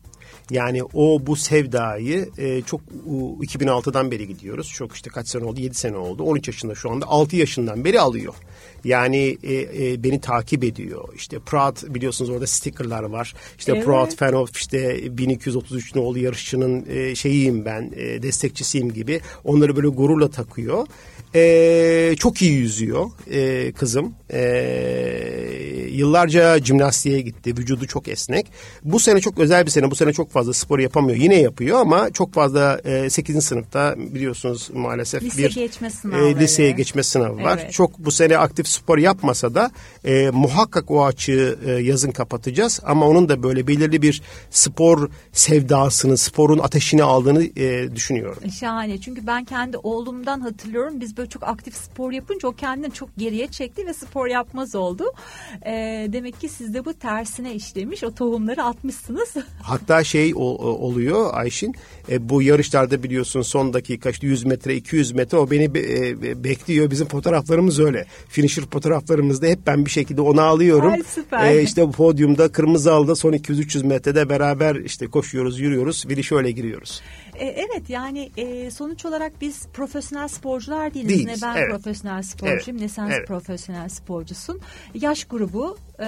Yani 0.50 0.83
o 0.85 1.26
bu 1.26 1.37
sevdayı 1.37 2.28
e, 2.38 2.62
çok 2.62 2.80
u, 3.07 3.45
2006'dan 3.45 4.11
beri 4.11 4.28
gidiyoruz. 4.28 4.73
Çok 4.73 4.95
işte 4.95 5.11
kaç 5.11 5.28
sene 5.28 5.45
oldu? 5.45 5.61
7 5.61 5.75
sene 5.75 5.97
oldu. 5.97 6.23
13 6.23 6.49
yaşında 6.49 6.75
şu 6.75 6.90
anda. 6.90 7.07
6 7.07 7.37
yaşından 7.37 7.85
beri 7.85 8.00
alıyor. 8.00 8.35
Yani 8.85 9.38
e, 9.42 9.54
e, 9.54 10.04
beni 10.04 10.21
takip 10.21 10.64
ediyor. 10.64 11.09
İşte 11.14 11.38
Proud 11.38 11.95
biliyorsunuz 11.95 12.30
orada 12.30 12.47
stickerlar 12.47 13.02
var. 13.02 13.35
İşte 13.59 13.73
evet. 13.73 13.85
Proud 13.85 14.16
fan 14.16 14.33
of 14.33 14.57
işte 14.57 14.99
1233 15.19 15.95
nolu 15.95 16.19
yarışçının 16.19 16.87
e, 16.88 17.14
şeyiyim 17.14 17.64
ben, 17.64 17.92
e, 17.97 18.23
destekçisiyim 18.23 18.92
gibi. 18.92 19.21
Onları 19.45 19.76
böyle 19.76 19.88
gururla 19.88 20.30
takıyor. 20.30 20.87
E, 21.35 22.14
çok 22.19 22.42
iyi 22.42 22.52
yüzüyor 22.52 23.11
e, 23.30 23.73
kızım. 23.73 24.14
E, 24.33 24.40
yıllarca 26.00 26.59
jimnastiğe 26.59 27.21
gitti. 27.21 27.57
Vücudu 27.57 27.87
çok 27.87 28.09
esnek. 28.09 28.47
Bu 28.85 29.00
sene 29.00 29.21
çok 29.21 29.38
özel 29.38 29.66
bir 29.66 29.71
sene. 29.71 29.90
Bu 29.90 29.95
sene 29.95 30.12
çok 30.12 30.30
fazla 30.30 30.52
spor 30.52 30.78
yapamıyor. 30.78 31.19
Yine 31.19 31.37
yapıyor 31.37 31.80
ama 31.80 32.11
çok 32.11 32.35
fazla 32.35 32.80
e, 32.85 33.11
8. 33.11 33.45
sınıfta 33.45 33.95
biliyorsunuz 33.99 34.71
maalesef 34.75 35.23
Lise 35.23 35.42
bir 35.42 35.54
geçme 35.54 35.88
e, 36.12 36.37
liseye 36.37 36.71
geçme 36.71 37.02
sınavı 37.02 37.42
var. 37.42 37.59
Evet. 37.62 37.73
Çok 37.73 37.99
bu 37.99 38.11
sene 38.11 38.38
aktif 38.38 38.69
spor 38.69 38.99
yapmasa 38.99 39.54
da 39.54 39.71
e, 40.04 40.30
muhakkak 40.30 40.90
o 40.90 41.04
açığı 41.04 41.59
e, 41.66 41.71
yazın 41.71 42.11
kapatacağız. 42.11 42.80
Ama 42.85 43.07
onun 43.07 43.28
da 43.28 43.42
böyle 43.42 43.66
belirli 43.66 44.02
bir 44.02 44.23
spor 44.50 45.11
sevdasını, 45.33 46.16
sporun 46.16 46.59
ateşini 46.59 47.02
aldığını 47.02 47.45
e, 47.45 47.97
düşünüyorum. 47.97 48.50
Şahane. 48.61 49.00
Çünkü 49.00 49.26
ben 49.26 49.45
kendi 49.45 49.76
oğlumdan 49.76 50.40
hatırlıyorum. 50.40 51.00
Biz 51.00 51.16
böyle 51.16 51.28
çok 51.28 51.42
aktif 51.42 51.75
spor 51.76 52.12
yapınca 52.12 52.49
o 52.49 52.52
kendini 52.52 52.92
çok 52.92 53.09
geriye 53.16 53.47
çekti 53.47 53.87
ve 53.87 53.95
spor 53.95 54.26
yapmaz 54.26 54.75
oldu. 54.75 55.04
E, 55.66 55.73
demek 56.13 56.41
ki 56.41 56.49
sizde 56.49 56.85
bu 56.85 56.95
tersine 56.95 57.55
işlemiş. 57.55 58.05
O 58.05 58.15
tohumları 58.15 58.65
atmışsınız. 58.65 59.35
Hatta 59.63 60.05
şey 60.05 60.33
o, 60.35 60.41
oluyor 60.59 61.31
Ayşin. 61.33 61.75
E, 62.11 62.29
bu 62.29 62.43
yarışlarda 62.43 63.03
biliyorsun 63.03 63.43
son 63.43 63.73
dakika 63.73 64.11
işte 64.11 64.27
100 64.27 64.45
metre 64.45 64.77
200 64.77 65.13
metre 65.13 65.39
o 65.39 65.51
beni 65.51 65.75
be, 65.75 65.81
e, 65.81 66.45
bekliyor. 66.45 66.91
Bizim 66.91 67.07
fotoğraflarımız 67.07 67.81
öyle. 67.81 68.07
Finisher 68.29 68.65
fotoğraflarımızda 68.73 69.47
hep 69.47 69.67
ben 69.67 69.85
bir 69.85 69.91
şekilde 69.91 70.21
onu 70.21 70.41
alıyorum. 70.41 70.93
Ay, 70.93 71.03
süper. 71.15 71.55
E, 71.55 71.63
işte 71.63 71.91
podyumda 71.91 72.53
kırmızı 72.53 72.93
alda 72.93 73.17
son 73.17 73.33
200-300 73.33 73.87
metrede 73.87 74.29
beraber 74.29 74.77
işte 74.77 75.07
koşuyoruz 75.07 75.61
yürüyoruz. 75.61 76.05
Biri 76.09 76.25
şöyle 76.25 76.51
giriyoruz. 76.51 77.03
E, 77.41 77.47
evet 77.47 77.91
yani 77.91 78.31
e, 78.37 78.71
sonuç 78.71 79.05
olarak 79.05 79.41
biz 79.41 79.67
profesyonel 79.67 80.29
sporcular 80.29 80.95
değiliz. 80.95 81.09
değiliz. 81.09 81.43
Ne 81.43 81.49
ben 81.49 81.57
evet. 81.57 81.71
profesyonel 81.71 82.23
sporcuyum 82.23 82.61
evet. 82.67 82.81
ne 82.81 82.89
sen 82.89 83.07
evet. 83.07 83.29
profesyonel 83.29 83.89
sporcusun. 83.89 84.61
Yaş 84.95 85.25
grubu 85.25 85.79
e, 86.01 86.05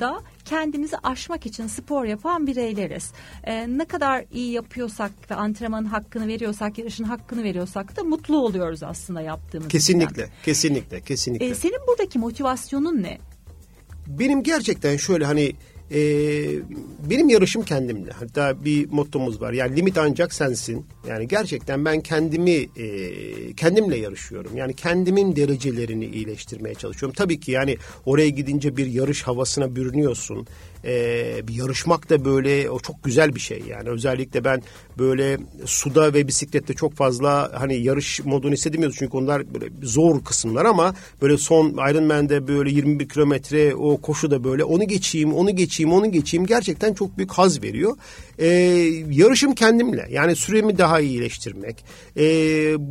da 0.00 0.20
kendimizi 0.44 0.96
aşmak 1.02 1.46
için 1.46 1.66
spor 1.66 2.04
yapan 2.04 2.46
bireyleriz. 2.46 3.12
E, 3.44 3.78
ne 3.78 3.84
kadar 3.84 4.24
iyi 4.32 4.52
yapıyorsak 4.52 5.12
ve 5.30 5.34
antrenmanın 5.34 5.86
hakkını 5.86 6.28
veriyorsak, 6.28 6.78
yarışın 6.78 7.04
hakkını 7.04 7.44
veriyorsak 7.44 7.96
da 7.96 8.04
mutlu 8.04 8.36
oluyoruz 8.36 8.82
aslında 8.82 9.20
yaptığımız 9.20 9.68
Kesinlikle, 9.68 10.22
için. 10.22 10.34
kesinlikle, 10.44 11.00
kesinlikle. 11.00 11.46
E, 11.46 11.54
senin 11.54 11.86
buradaki 11.86 12.18
motivasyonun 12.18 13.02
ne? 13.02 13.18
Benim 14.06 14.42
gerçekten 14.42 14.96
şöyle 14.96 15.24
hani 15.24 15.52
e, 15.90 16.00
benim 17.10 17.28
yarışım 17.28 17.62
kendimle. 17.62 18.10
Hatta 18.10 18.64
bir 18.64 18.90
mottomuz 18.90 19.40
var. 19.40 19.52
Yani 19.52 19.76
limit 19.76 19.98
ancak 19.98 20.34
sensin. 20.34 20.86
Yani 21.08 21.28
gerçekten 21.28 21.84
ben 21.84 22.00
kendimi 22.00 22.50
e, 22.50 23.52
kendimle 23.52 23.96
yarışıyorum. 23.96 24.56
Yani 24.56 24.74
kendimin 24.74 25.36
derecelerini 25.36 26.06
iyileştirmeye 26.06 26.74
çalışıyorum. 26.74 27.14
Tabii 27.18 27.40
ki 27.40 27.50
yani 27.50 27.76
oraya 28.06 28.28
gidince 28.28 28.76
bir 28.76 28.86
yarış 28.86 29.22
havasına 29.22 29.76
bürünüyorsun 29.76 30.46
e, 30.84 31.48
bir 31.48 31.54
yarışmak 31.54 32.10
da 32.10 32.24
böyle 32.24 32.70
o 32.70 32.80
çok 32.80 33.04
güzel 33.04 33.34
bir 33.34 33.40
şey 33.40 33.62
yani 33.68 33.88
özellikle 33.88 34.44
ben 34.44 34.62
böyle 34.98 35.38
suda 35.64 36.14
ve 36.14 36.28
bisiklette 36.28 36.74
çok 36.74 36.94
fazla 36.94 37.50
hani 37.54 37.76
yarış 37.76 38.24
modunu 38.24 38.52
hissedemiyoruz 38.52 38.96
çünkü 38.98 39.16
onlar 39.16 39.54
böyle 39.54 39.66
zor 39.82 40.24
kısımlar 40.24 40.64
ama 40.64 40.94
böyle 41.22 41.36
son 41.36 41.70
Ironman'de 41.70 42.48
böyle 42.48 42.70
21 42.70 43.08
kilometre 43.08 43.74
o 43.74 44.00
koşu 44.00 44.30
da 44.30 44.44
böyle 44.44 44.64
onu 44.64 44.88
geçeyim 44.88 45.34
onu 45.34 45.56
geçeyim 45.56 45.77
onu 45.86 46.12
geçeyim 46.12 46.46
gerçekten 46.46 46.94
çok 46.94 47.18
büyük 47.18 47.32
haz 47.32 47.62
veriyor. 47.62 47.96
E, 48.38 48.46
yarışım 49.10 49.54
kendimle 49.54 50.06
yani 50.10 50.36
süremi 50.36 50.78
daha 50.78 51.00
iyileştirmek 51.00 51.84
e, 52.16 52.24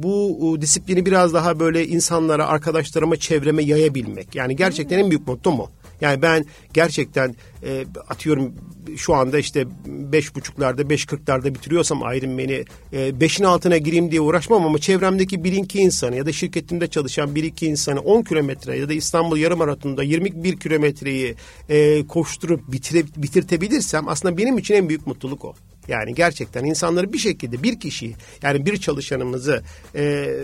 bu 0.04 0.58
disiplini 0.62 1.06
biraz 1.06 1.34
daha 1.34 1.60
böyle 1.60 1.88
insanlara 1.88 2.48
arkadaşlarıma 2.48 3.16
çevreme 3.16 3.64
yayabilmek 3.64 4.36
yani 4.36 4.56
gerçekten 4.56 5.00
en 5.00 5.10
büyük 5.10 5.28
motto 5.28 5.52
mu? 5.52 5.70
Yani 6.02 6.22
ben 6.22 6.46
gerçekten 6.74 7.36
e, 7.64 7.86
atıyorum 8.10 8.54
şu 8.98 9.14
anda 9.14 9.40
işte 9.40 9.66
beş 9.86 10.36
buçuklarda 10.36 10.90
beş 10.90 11.06
kırklarda 11.06 11.56
bitiriyorsam 11.56 12.00
Ironman'i 12.00 12.66
e, 12.94 13.20
beşin 13.22 13.44
altına 13.44 13.78
gireyim 13.78 14.12
diye 14.12 14.22
uğraşmam 14.22 14.66
ama 14.66 14.80
çevremdeki 14.80 15.44
bir 15.44 15.54
iki 15.54 15.80
insanı 15.80 16.16
ya 16.16 16.26
da 16.26 16.32
şirketimde 16.32 16.88
çalışan 16.88 17.36
bir 17.36 17.44
iki 17.44 17.66
insanı 17.66 18.00
10 18.00 18.22
kilometre 18.22 18.78
ya 18.78 18.90
da 18.90 18.94
İstanbul 18.94 19.38
yarım 19.38 19.58
maratonunda 19.58 20.04
21 20.04 20.60
kilometreyi 20.60 21.36
e, 21.70 22.08
koşturup 22.08 22.72
bitire, 22.72 23.04
bitirtebilirsem 23.18 24.08
aslında 24.08 24.38
benim 24.38 24.58
için 24.58 24.74
en 24.74 24.90
büyük 24.90 25.08
mutluluk 25.08 25.46
o. 25.46 25.54
Yani 25.88 26.16
gerçekten 26.16 26.66
insanları 26.66 27.14
bir 27.14 27.18
şekilde 27.18 27.64
bir 27.64 27.80
kişiyi 27.80 28.16
yani 28.42 28.66
bir 28.66 28.78
çalışanımızı 28.78 29.64
e, 29.96 30.36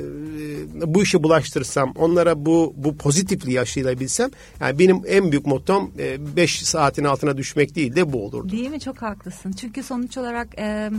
bu 0.74 1.04
işe 1.04 1.24
bulaştırırsam 1.24 1.94
onlara 1.98 2.46
bu 2.46 2.74
bu 2.78 2.98
pozitifliği 2.98 3.62
aşılayabilsem 3.62 4.30
yani 4.60 4.80
benim 4.80 5.02
en 5.08 5.32
büyük 5.32 5.46
mottom 5.46 5.92
5 6.36 6.62
e, 6.62 6.66
saatin 6.66 7.04
altına 7.04 7.38
düşmek 7.38 7.76
değil 7.76 7.96
de 7.96 8.14
bu 8.14 8.26
olurdu. 8.26 8.52
Değil 8.52 8.70
mi? 8.70 8.80
Çok 8.80 9.02
haklısın. 9.02 9.52
Çünkü 9.52 9.84
sonuç 9.84 10.18
olarak 10.18 10.48
e, 10.60 10.92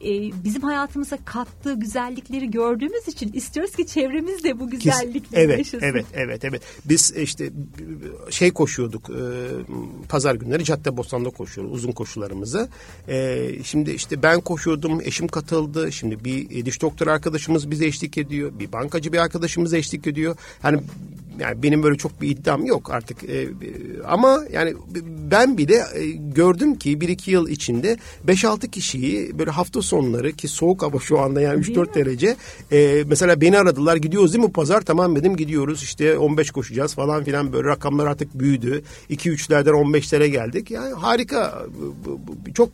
e, 0.00 0.44
bizim 0.44 0.62
hayatımıza 0.62 1.18
kattığı 1.24 1.74
güzellikleri 1.74 2.50
gördüğümüz 2.50 3.08
için 3.08 3.32
istiyoruz 3.32 3.76
ki 3.76 3.86
çevremiz 3.86 4.44
de 4.44 4.60
bu 4.60 4.70
güzellikleri 4.70 5.44
evet, 5.44 5.58
yaşasın. 5.58 5.86
Evet, 5.86 6.06
evet, 6.14 6.44
evet. 6.44 6.62
Biz 6.84 7.14
işte 7.16 7.50
şey 8.30 8.50
koşuyorduk, 8.50 9.10
e, 9.10 9.22
pazar 10.08 10.34
günleri 10.34 10.64
Cadde 10.64 10.96
Bostan'da 10.96 11.30
koşuyoruz 11.30 11.74
uzun 11.74 11.92
koşularımızı. 11.92 12.68
E, 13.08 13.48
şimdi 13.64 13.90
işte 13.90 14.22
ben 14.22 14.40
koşuyordum, 14.40 15.00
eşim 15.00 15.28
katıldı. 15.28 15.92
Şimdi 15.92 16.24
bir 16.24 16.66
diş 16.66 16.82
doktor 16.82 17.06
arkadaşımız 17.06 17.70
bize 17.70 17.86
eşlik 17.86 18.18
ediyor. 18.18 18.52
Bir 18.58 18.72
bankacı 18.72 19.12
bir 19.12 19.18
arkadaşımız 19.18 19.74
eşlik 19.74 20.06
ediyor. 20.06 20.36
Hani 20.62 20.80
yani 21.40 21.62
benim 21.62 21.82
böyle 21.82 21.96
çok 21.96 22.20
bir 22.20 22.28
iddiam 22.30 22.66
yok 22.66 22.90
artık 22.90 23.24
e, 23.24 23.48
ama 24.06 24.44
yani 24.52 24.74
ben 25.30 25.58
bile 25.58 25.84
e, 25.94 26.06
gördüm 26.10 26.74
ki 26.74 27.00
bir 27.00 27.08
iki 27.08 27.30
yıl 27.30 27.48
içinde 27.48 27.96
5-6 28.26 28.70
kişiyi 28.70 29.38
böyle 29.38 29.50
hafta 29.50 29.82
sonları 29.82 30.32
ki 30.32 30.48
soğuk 30.48 30.82
hava 30.82 30.98
şu 30.98 31.20
anda 31.20 31.40
yani 31.40 31.60
3-4 31.60 31.94
derece 31.94 32.36
e, 32.72 33.04
mesela 33.06 33.40
beni 33.40 33.58
aradılar 33.58 33.96
gidiyoruz 33.96 34.32
değil 34.32 34.44
mi 34.44 34.52
pazar 34.52 34.80
tamam 34.80 35.16
dedim 35.16 35.36
gidiyoruz 35.36 35.82
işte 35.82 36.18
15 36.18 36.50
koşacağız 36.50 36.94
falan 36.94 37.24
filan 37.24 37.52
böyle 37.52 37.68
rakamlar 37.68 38.06
artık 38.06 38.38
büyüdü 38.38 38.82
2-3'lerden 39.10 39.70
15'lere 39.70 40.26
geldik 40.26 40.70
yani 40.70 40.94
harika 40.94 41.66
çok 42.54 42.68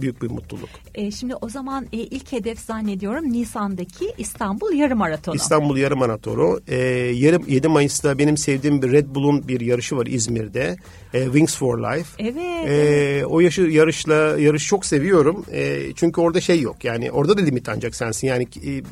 büyük 0.00 0.22
bir 0.22 0.30
mutluluk. 0.30 0.68
E, 0.94 1.10
şimdi 1.10 1.34
o 1.34 1.48
zaman 1.48 1.86
e, 1.92 1.96
ilk 1.96 2.32
hedef 2.32 2.58
zannediyorum 2.60 3.32
Nisan'daki 3.32 4.14
İstanbul 4.18 4.72
Yarım 4.72 4.98
Maratonu. 4.98 5.36
İstanbul 5.36 5.76
Yarım 5.76 5.98
Maratonu 5.98 6.60
e, 6.68 6.76
7 6.76 7.68
Mayıs'ta 7.68 8.07
Mesela 8.08 8.18
benim 8.18 8.36
sevdiğim 8.36 8.82
bir 8.82 8.92
Red 8.92 9.06
Bull'un 9.14 9.48
bir 9.48 9.60
yarışı 9.60 9.96
var 9.96 10.06
İzmir'de. 10.06 10.76
E, 11.14 11.24
Wings 11.24 11.56
for 11.56 11.78
Life. 11.78 12.08
Evet. 12.18 12.68
E, 12.68 13.26
o 13.26 13.40
yaşı, 13.40 13.62
yarışla 13.62 14.14
yarış 14.14 14.66
çok 14.66 14.86
seviyorum. 14.86 15.44
E, 15.52 15.92
çünkü 15.94 16.20
orada 16.20 16.40
şey 16.40 16.60
yok. 16.60 16.84
Yani 16.84 17.10
orada 17.10 17.38
da 17.38 17.42
limit 17.42 17.68
ancak 17.68 17.94
sensin. 17.94 18.26
Yani 18.26 18.48
e, 18.66 18.82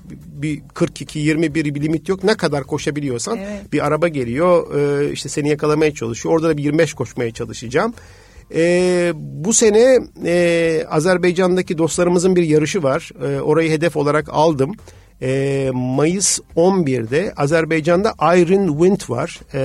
bir 0.42 0.62
42 0.74 1.18
21 1.18 1.74
bir 1.74 1.82
limit 1.82 2.08
yok. 2.08 2.24
Ne 2.24 2.36
kadar 2.36 2.64
koşabiliyorsan 2.64 3.38
evet. 3.38 3.72
bir 3.72 3.86
araba 3.86 4.08
geliyor. 4.08 4.74
E, 4.78 5.12
işte 5.12 5.28
seni 5.28 5.48
yakalamaya 5.48 5.94
çalışıyor. 5.94 6.34
Orada 6.34 6.48
da 6.48 6.56
bir 6.56 6.62
25 6.62 6.94
koşmaya 6.94 7.30
çalışacağım. 7.30 7.94
E, 8.54 9.12
bu 9.14 9.52
sene 9.52 9.98
e, 10.24 10.84
Azerbaycan'daki 10.90 11.78
dostlarımızın 11.78 12.36
bir 12.36 12.42
yarışı 12.42 12.82
var. 12.82 13.10
E, 13.28 13.40
orayı 13.40 13.70
hedef 13.70 13.96
olarak 13.96 14.28
aldım 14.28 14.74
e, 15.22 15.70
Mayıs 15.74 16.38
11'de 16.56 17.32
Azerbaycan'da 17.36 18.12
Iron 18.36 18.68
Wind 18.68 19.10
var. 19.16 19.40
E, 19.54 19.60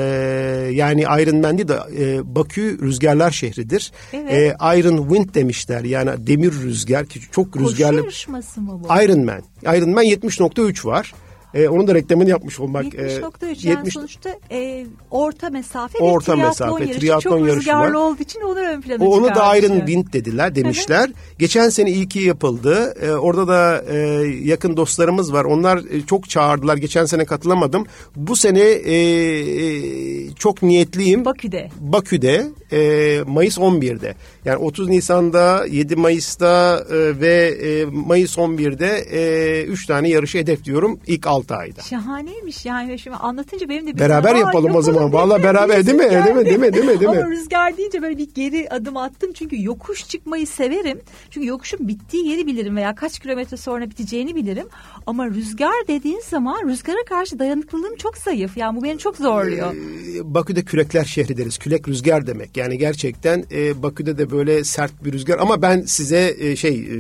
yani 0.71 1.01
Iron 1.01 1.41
Man 1.41 1.57
değil 1.57 1.67
de 1.67 1.79
e, 1.99 2.35
Bakü 2.35 2.79
rüzgarlar 2.81 3.31
şehridir. 3.31 3.91
Evet. 4.13 4.33
E, 4.33 4.79
Iron 4.79 4.97
Wind 4.97 5.35
demişler 5.35 5.83
yani 5.83 6.27
demir 6.27 6.51
rüzgar 6.51 7.05
ki 7.05 7.19
çok 7.31 7.57
rüzgarlı. 7.57 7.97
Koşu 7.97 8.03
yarışması 8.03 8.61
mı 8.61 8.81
bu? 8.83 9.03
Iron 9.03 9.25
Man. 9.25 9.41
Iron 9.77 9.89
Man 9.89 10.05
70.3 10.05 10.85
var. 10.85 11.13
E, 11.53 11.67
onun 11.67 11.87
da 11.87 11.95
reklamını 11.95 12.29
yapmış 12.29 12.59
olmak. 12.59 12.85
70.3 12.85 13.45
e, 13.45 13.47
yani 13.47 13.77
70, 13.77 13.93
sonuçta 13.93 14.29
e, 14.51 14.85
orta 15.11 15.49
mesafe 15.49 15.97
orta 15.99 16.33
bir 16.33 16.37
triatlon 16.37 16.47
mesafe, 16.47 16.83
yarışı. 16.83 16.99
Triatlon 16.99 17.37
Çok 17.37 17.47
yarışı 17.47 17.57
rüzgarlı 17.57 17.89
var. 17.89 18.01
olduğu 18.01 18.21
için 18.21 18.41
onu 18.41 18.59
ön 18.59 18.81
plana 18.81 19.03
o, 19.05 19.07
Onu 19.17 19.35
da 19.35 19.57
Iron 19.57 19.77
Wind 19.79 20.13
dediler 20.13 20.55
demişler. 20.55 21.09
Geçen 21.39 21.69
sene 21.69 21.91
ilki 21.91 22.19
yapıldı. 22.19 22.95
E, 23.01 23.11
orada 23.11 23.47
da 23.47 23.83
e, 23.89 23.97
yakın 24.43 24.77
dostlarımız 24.77 25.33
var. 25.33 25.45
Onlar 25.45 25.77
e, 25.77 26.01
çok 26.01 26.29
çağırdılar. 26.29 26.77
Geçen 26.77 27.05
sene 27.05 27.25
katılamadım. 27.25 27.85
Bu 28.15 28.35
sene 28.35 28.59
e, 28.59 28.95
e, 28.95 30.33
çok 30.33 30.63
niyetliyim. 30.63 31.25
Bakü'de. 31.25 31.69
Bakü'de 31.79 32.47
e, 32.71 33.21
Mayıs 33.27 33.57
11'de. 33.57 34.15
Yani 34.45 34.57
30 34.57 34.89
Nisan'da, 34.89 35.65
7 35.65 35.95
Mayıs'ta 35.95 36.85
e, 36.89 37.19
ve 37.21 37.47
e, 37.47 37.85
Mayıs 37.85 38.37
11'de 38.37 38.87
e, 39.11 39.63
3 39.65 39.85
tane 39.85 40.09
yarışı 40.09 40.37
hedefliyorum 40.37 40.99
ilk 41.07 41.27
6 41.27 41.55
ayda. 41.55 41.81
Şahaneymiş 41.81 42.65
yani 42.65 42.99
şimdi 42.99 43.17
anlatınca 43.17 43.69
benim 43.69 43.87
de 43.87 43.93
bir 43.93 43.99
Beraber 43.99 44.35
yapalım 44.35 44.75
o 44.75 44.81
zaman. 44.81 45.13
Valla 45.13 45.43
beraber 45.43 45.85
değil 45.85 45.97
mi? 45.97 46.09
Değil 46.09 46.35
mi? 46.35 46.45
Değil 46.45 46.59
mi? 46.59 46.73
Değil 46.73 46.85
mi? 46.85 46.99
Değil 46.99 47.11
mi? 47.11 47.17
Ama 47.17 47.29
rüzgar 47.29 47.77
deyince 47.77 48.01
böyle 48.01 48.17
bir 48.17 48.29
geri 48.35 48.69
adım 48.69 48.97
attım. 48.97 49.33
Çünkü 49.33 49.63
yokuş 49.63 50.07
çıkmayı 50.07 50.47
severim. 50.47 51.01
Çünkü 51.29 51.47
yokuşun 51.47 51.87
bittiği 51.87 52.27
yeri 52.27 52.47
bilirim 52.47 52.75
veya 52.75 52.95
kaç 52.95 53.19
kilometre 53.19 53.57
sonra 53.57 53.89
biteceğini 53.89 54.35
bilirim. 54.35 54.67
Ama 55.07 55.27
rüzgar 55.27 55.87
dediğin 55.87 56.21
zaman 56.29 56.69
rüzgara 56.69 57.03
karşı 57.09 57.39
dayanıklılığım 57.39 57.95
çok 57.95 58.17
zayıf. 58.17 58.57
Yani 58.57 58.77
bu 58.77 58.83
beni 58.83 58.97
çok 58.97 59.17
zorluyor. 59.17 59.73
Ee, 59.73 60.33
Bakü'de 60.33 60.63
kürekler 60.63 61.03
şehri 61.03 61.37
deriz. 61.37 61.57
Külek 61.57 61.87
rüzgar 61.87 62.27
demek. 62.27 62.57
Yani 62.57 62.77
gerçekten 62.77 63.45
e, 63.51 63.83
Bakü'de 63.83 64.17
de 64.17 64.30
böyle 64.31 64.63
sert 64.63 65.05
bir 65.05 65.13
rüzgar. 65.13 65.39
Ama 65.39 65.61
ben 65.61 65.81
size 65.81 66.35
e, 66.39 66.55
şey 66.55 66.73
e, 66.73 66.95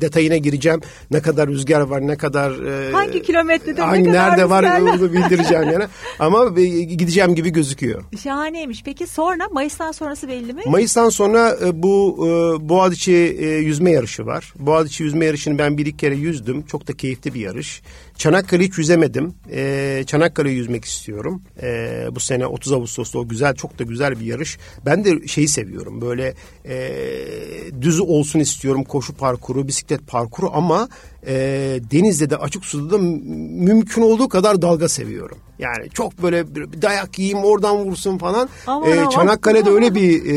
detayına 0.00 0.36
gireceğim. 0.36 0.80
Ne 1.10 1.20
kadar 1.20 1.48
rüzgar 1.48 1.80
var, 1.80 2.06
ne 2.06 2.16
kadar... 2.16 2.50
E, 2.88 2.92
hangi 2.92 3.22
kilometrede 3.22 3.82
hangi, 3.82 4.04
ne 4.04 4.12
kadar 4.12 4.28
Nerede 4.28 4.50
var 4.50 4.80
onu 4.80 5.12
bildireceğim 5.12 5.70
yani. 5.72 5.84
Ama 6.18 6.60
e, 6.60 6.64
gideceğim 6.64 7.34
gibi 7.34 7.50
gözüküyor. 7.50 8.04
Şahaneymiş. 8.22 8.82
Peki 8.84 9.06
sonra 9.06 9.48
Mayıs'tan 9.52 9.92
sonrası 9.92 10.28
belli 10.28 10.52
mi? 10.52 10.62
Mayıs'tan 10.66 11.08
sonra 11.08 11.56
e, 11.66 11.82
bu 11.82 12.16
e, 12.18 12.68
Boğaziçi 12.68 13.12
e, 13.40 13.46
yüzme 13.46 13.90
yarışı 13.90 14.26
var. 14.26 14.52
Boğaziçi 14.58 15.02
yüzme 15.02 15.24
yarışını 15.24 15.58
ben 15.58 15.78
bir 15.78 15.86
iki 15.86 15.96
kere 15.96 16.14
yüzdüm. 16.14 16.62
Çok 16.62 16.88
da 16.88 16.92
keyifli 16.92 17.34
bir 17.34 17.40
yarış. 17.40 17.82
Çanakkale 18.16 18.64
hiç 18.64 18.78
yüzemedim. 18.78 19.34
E, 19.52 20.04
Çanakkale'yi 20.06 20.56
yüzmek 20.56 20.84
istiyorum. 20.84 21.42
E, 21.62 22.06
bu 22.10 22.20
sene 22.20 22.46
30 22.46 22.72
Ağustos'ta 22.72 23.18
o 23.18 23.28
güzel 23.28 23.54
çok 23.54 23.78
da 23.78 23.84
güzel 23.84 24.20
bir 24.20 24.24
yarış. 24.24 24.58
Ben 24.86 25.04
de 25.04 25.28
şeyi 25.28 25.48
seviyorum 25.48 26.00
böyle 26.00 26.07
e, 26.64 26.78
düz 27.82 28.00
olsun 28.00 28.40
istiyorum 28.40 28.84
koşu 28.84 29.14
parkuru, 29.14 29.68
bisiklet 29.68 30.06
parkuru 30.06 30.50
ama 30.54 30.88
e, 31.28 31.34
denizde 31.90 32.30
de 32.30 32.36
açık 32.36 32.64
suda 32.64 32.90
da 32.90 32.98
mümkün 32.98 34.02
olduğu 34.02 34.28
kadar 34.28 34.62
dalga 34.62 34.88
seviyorum. 34.88 35.38
Yani 35.58 35.90
çok 35.90 36.22
böyle 36.22 36.54
bir 36.54 36.82
dayak 36.82 37.18
yiyeyim 37.18 37.44
oradan 37.44 37.76
vursun 37.76 38.18
falan. 38.18 38.48
Aman 38.66 38.90
e, 38.90 39.10
Çanakkale'de 39.10 39.70
öyle 39.70 39.94
bir 39.94 40.24
e, 40.24 40.34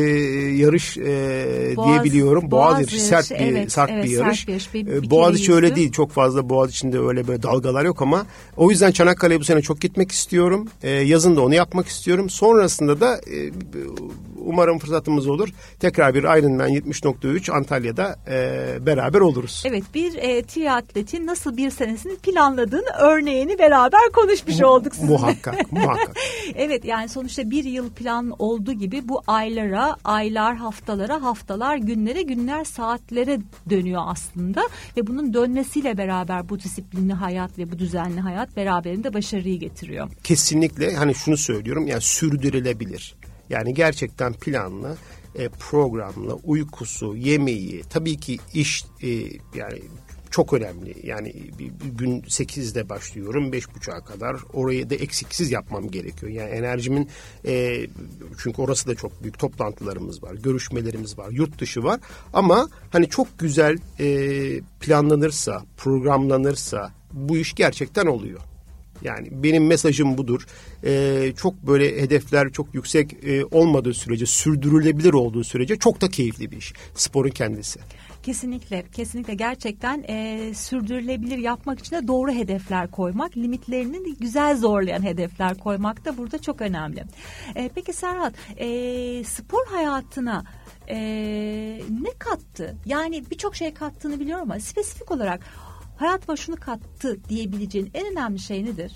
yarış 0.55 0.97
e, 0.97 1.73
Boğaz, 1.75 1.87
diyebiliyorum. 1.87 2.51
Boğaz, 2.51 2.71
Boğaz 2.71 2.81
yarışı 2.81 3.01
sert 3.01 3.31
bir 3.31 3.35
evet, 3.35 3.71
sert 3.71 3.89
evet, 3.91 4.05
bir 4.05 4.09
yarış. 4.09 4.39
Sert 4.39 4.47
bir 4.47 4.51
yarış. 4.53 4.73
Bir, 4.73 5.03
bir 5.03 5.09
Boğaz 5.09 5.35
içi 5.35 5.53
öyle 5.53 5.75
değil. 5.75 5.91
Çok 5.91 6.11
fazla 6.11 6.49
Boğaz 6.49 6.71
içinde 6.71 6.99
öyle 6.99 7.27
böyle 7.27 7.43
dalgalar 7.43 7.85
yok 7.85 8.01
ama 8.01 8.25
o 8.57 8.71
yüzden 8.71 8.91
Çanakkale'ye 8.91 9.39
bu 9.39 9.43
sene 9.43 9.61
çok 9.61 9.81
gitmek 9.81 10.11
istiyorum. 10.11 10.67
E, 10.83 10.89
yazın 10.89 11.35
da 11.35 11.41
onu 11.41 11.55
yapmak 11.55 11.87
istiyorum. 11.87 12.29
Sonrasında 12.29 12.99
da 12.99 13.15
e, 13.17 13.51
umarım 14.45 14.79
fırsatımız 14.79 15.27
olur. 15.27 15.49
Tekrar 15.79 16.13
bir 16.13 16.23
Ironman 16.23 16.69
70.3 16.69 17.51
Antalya'da 17.51 18.15
e, 18.27 18.85
beraber 18.85 19.19
oluruz. 19.19 19.63
Evet 19.65 19.83
bir 19.93 20.15
e, 20.15 20.41
triatletin 20.81 21.27
nasıl 21.27 21.57
bir 21.57 21.69
senesini 21.69 22.15
planladığını 22.15 22.89
örneğini 22.99 23.59
beraber 23.59 24.11
konuşmuş 24.13 24.61
olduk 24.61 24.95
sizinle. 24.95 25.11
Muhakkak 25.11 25.71
muhakkak. 25.71 26.15
evet 26.55 26.85
yani 26.85 27.09
sonuçta 27.09 27.49
bir 27.49 27.63
yıl 27.63 27.89
plan 27.89 28.35
olduğu 28.39 28.73
gibi 28.73 29.07
bu 29.07 29.21
aylara, 29.27 29.95
aylar, 30.03 30.55
haftalara, 30.55 31.23
haftalar, 31.23 31.75
günlere, 31.75 32.21
günler, 32.21 32.63
saatlere 32.63 33.39
dönüyor 33.69 34.01
aslında. 34.05 34.69
Ve 34.97 35.07
bunun 35.07 35.33
dönmesiyle 35.33 35.97
beraber 35.97 36.49
bu 36.49 36.59
disiplinli 36.59 37.13
hayat 37.13 37.57
ve 37.57 37.71
bu 37.71 37.79
düzenli 37.79 38.19
hayat 38.19 38.57
beraberinde 38.57 39.13
başarıyı 39.13 39.59
getiriyor. 39.59 40.09
Kesinlikle 40.23 40.95
hani 40.95 41.15
şunu 41.15 41.37
söylüyorum 41.37 41.87
yani 41.87 42.01
sürdürülebilir. 42.01 43.15
Yani 43.49 43.73
gerçekten 43.73 44.33
planlı, 44.33 44.97
e, 45.35 45.49
programlı, 45.49 46.33
uykusu, 46.33 47.15
yemeği, 47.15 47.81
tabii 47.89 48.17
ki 48.17 48.37
iş 48.53 48.85
e, 49.03 49.07
yani 49.55 49.81
çok 50.31 50.53
önemli. 50.53 50.95
Yani 51.03 51.33
bir, 51.59 51.71
gün 51.97 52.21
8'de 52.21 52.89
başlıyorum 52.89 53.51
5.30'a 53.51 54.03
kadar 54.05 54.35
orayı 54.53 54.89
da 54.89 54.95
eksiksiz 54.95 55.51
yapmam 55.51 55.91
gerekiyor. 55.91 56.31
Yani 56.31 56.49
enerjimin 56.49 57.09
e, 57.45 57.85
çünkü 58.37 58.61
orası 58.61 58.87
da 58.87 58.95
çok 58.95 59.23
büyük 59.23 59.39
toplantılarımız 59.39 60.23
var, 60.23 60.33
görüşmelerimiz 60.33 61.17
var, 61.17 61.29
yurt 61.31 61.59
dışı 61.59 61.83
var. 61.83 61.99
Ama 62.33 62.69
hani 62.91 63.09
çok 63.09 63.39
güzel 63.39 63.77
e, 63.99 64.07
planlanırsa, 64.79 65.63
programlanırsa 65.77 66.91
bu 67.13 67.37
iş 67.37 67.55
gerçekten 67.55 68.05
oluyor. 68.05 68.39
Yani 69.03 69.27
benim 69.31 69.67
mesajım 69.67 70.17
budur. 70.17 70.45
Ee, 70.83 71.33
çok 71.37 71.67
böyle 71.67 72.01
hedefler 72.01 72.51
çok 72.51 72.75
yüksek 72.75 73.13
e, 73.23 73.45
olmadığı 73.45 73.93
sürece, 73.93 74.25
sürdürülebilir 74.25 75.13
olduğu 75.13 75.43
sürece 75.43 75.75
çok 75.75 76.01
da 76.01 76.09
keyifli 76.09 76.51
bir 76.51 76.57
iş. 76.57 76.73
Sporun 76.95 77.29
kendisi. 77.29 77.79
Kesinlikle, 78.23 78.85
kesinlikle 78.91 79.33
gerçekten 79.33 80.03
e, 80.07 80.51
sürdürülebilir 80.53 81.37
yapmak 81.37 81.79
için 81.79 81.95
de 81.95 82.07
doğru 82.07 82.31
hedefler 82.31 82.91
koymak, 82.91 83.37
limitlerini 83.37 84.15
güzel 84.15 84.57
zorlayan 84.57 85.03
hedefler 85.03 85.57
koymak 85.57 86.05
da 86.05 86.17
burada 86.17 86.41
çok 86.41 86.61
önemli. 86.61 87.03
E, 87.55 87.69
peki 87.75 87.93
Serhat, 87.93 88.33
e, 88.57 88.67
spor 89.23 89.65
hayatına 89.67 90.43
e, 90.89 90.97
ne 92.01 92.09
kattı? 92.19 92.75
Yani 92.85 93.23
birçok 93.31 93.55
şey 93.55 93.73
kattığını 93.73 94.19
biliyorum 94.19 94.51
ama 94.51 94.59
spesifik 94.59 95.11
olarak 95.11 95.41
hayatıma 95.97 96.35
şunu 96.37 96.55
kattı 96.55 97.17
diyebileceğin 97.29 97.91
en 97.93 98.11
önemli 98.11 98.39
şey 98.39 98.65
nedir? 98.65 98.91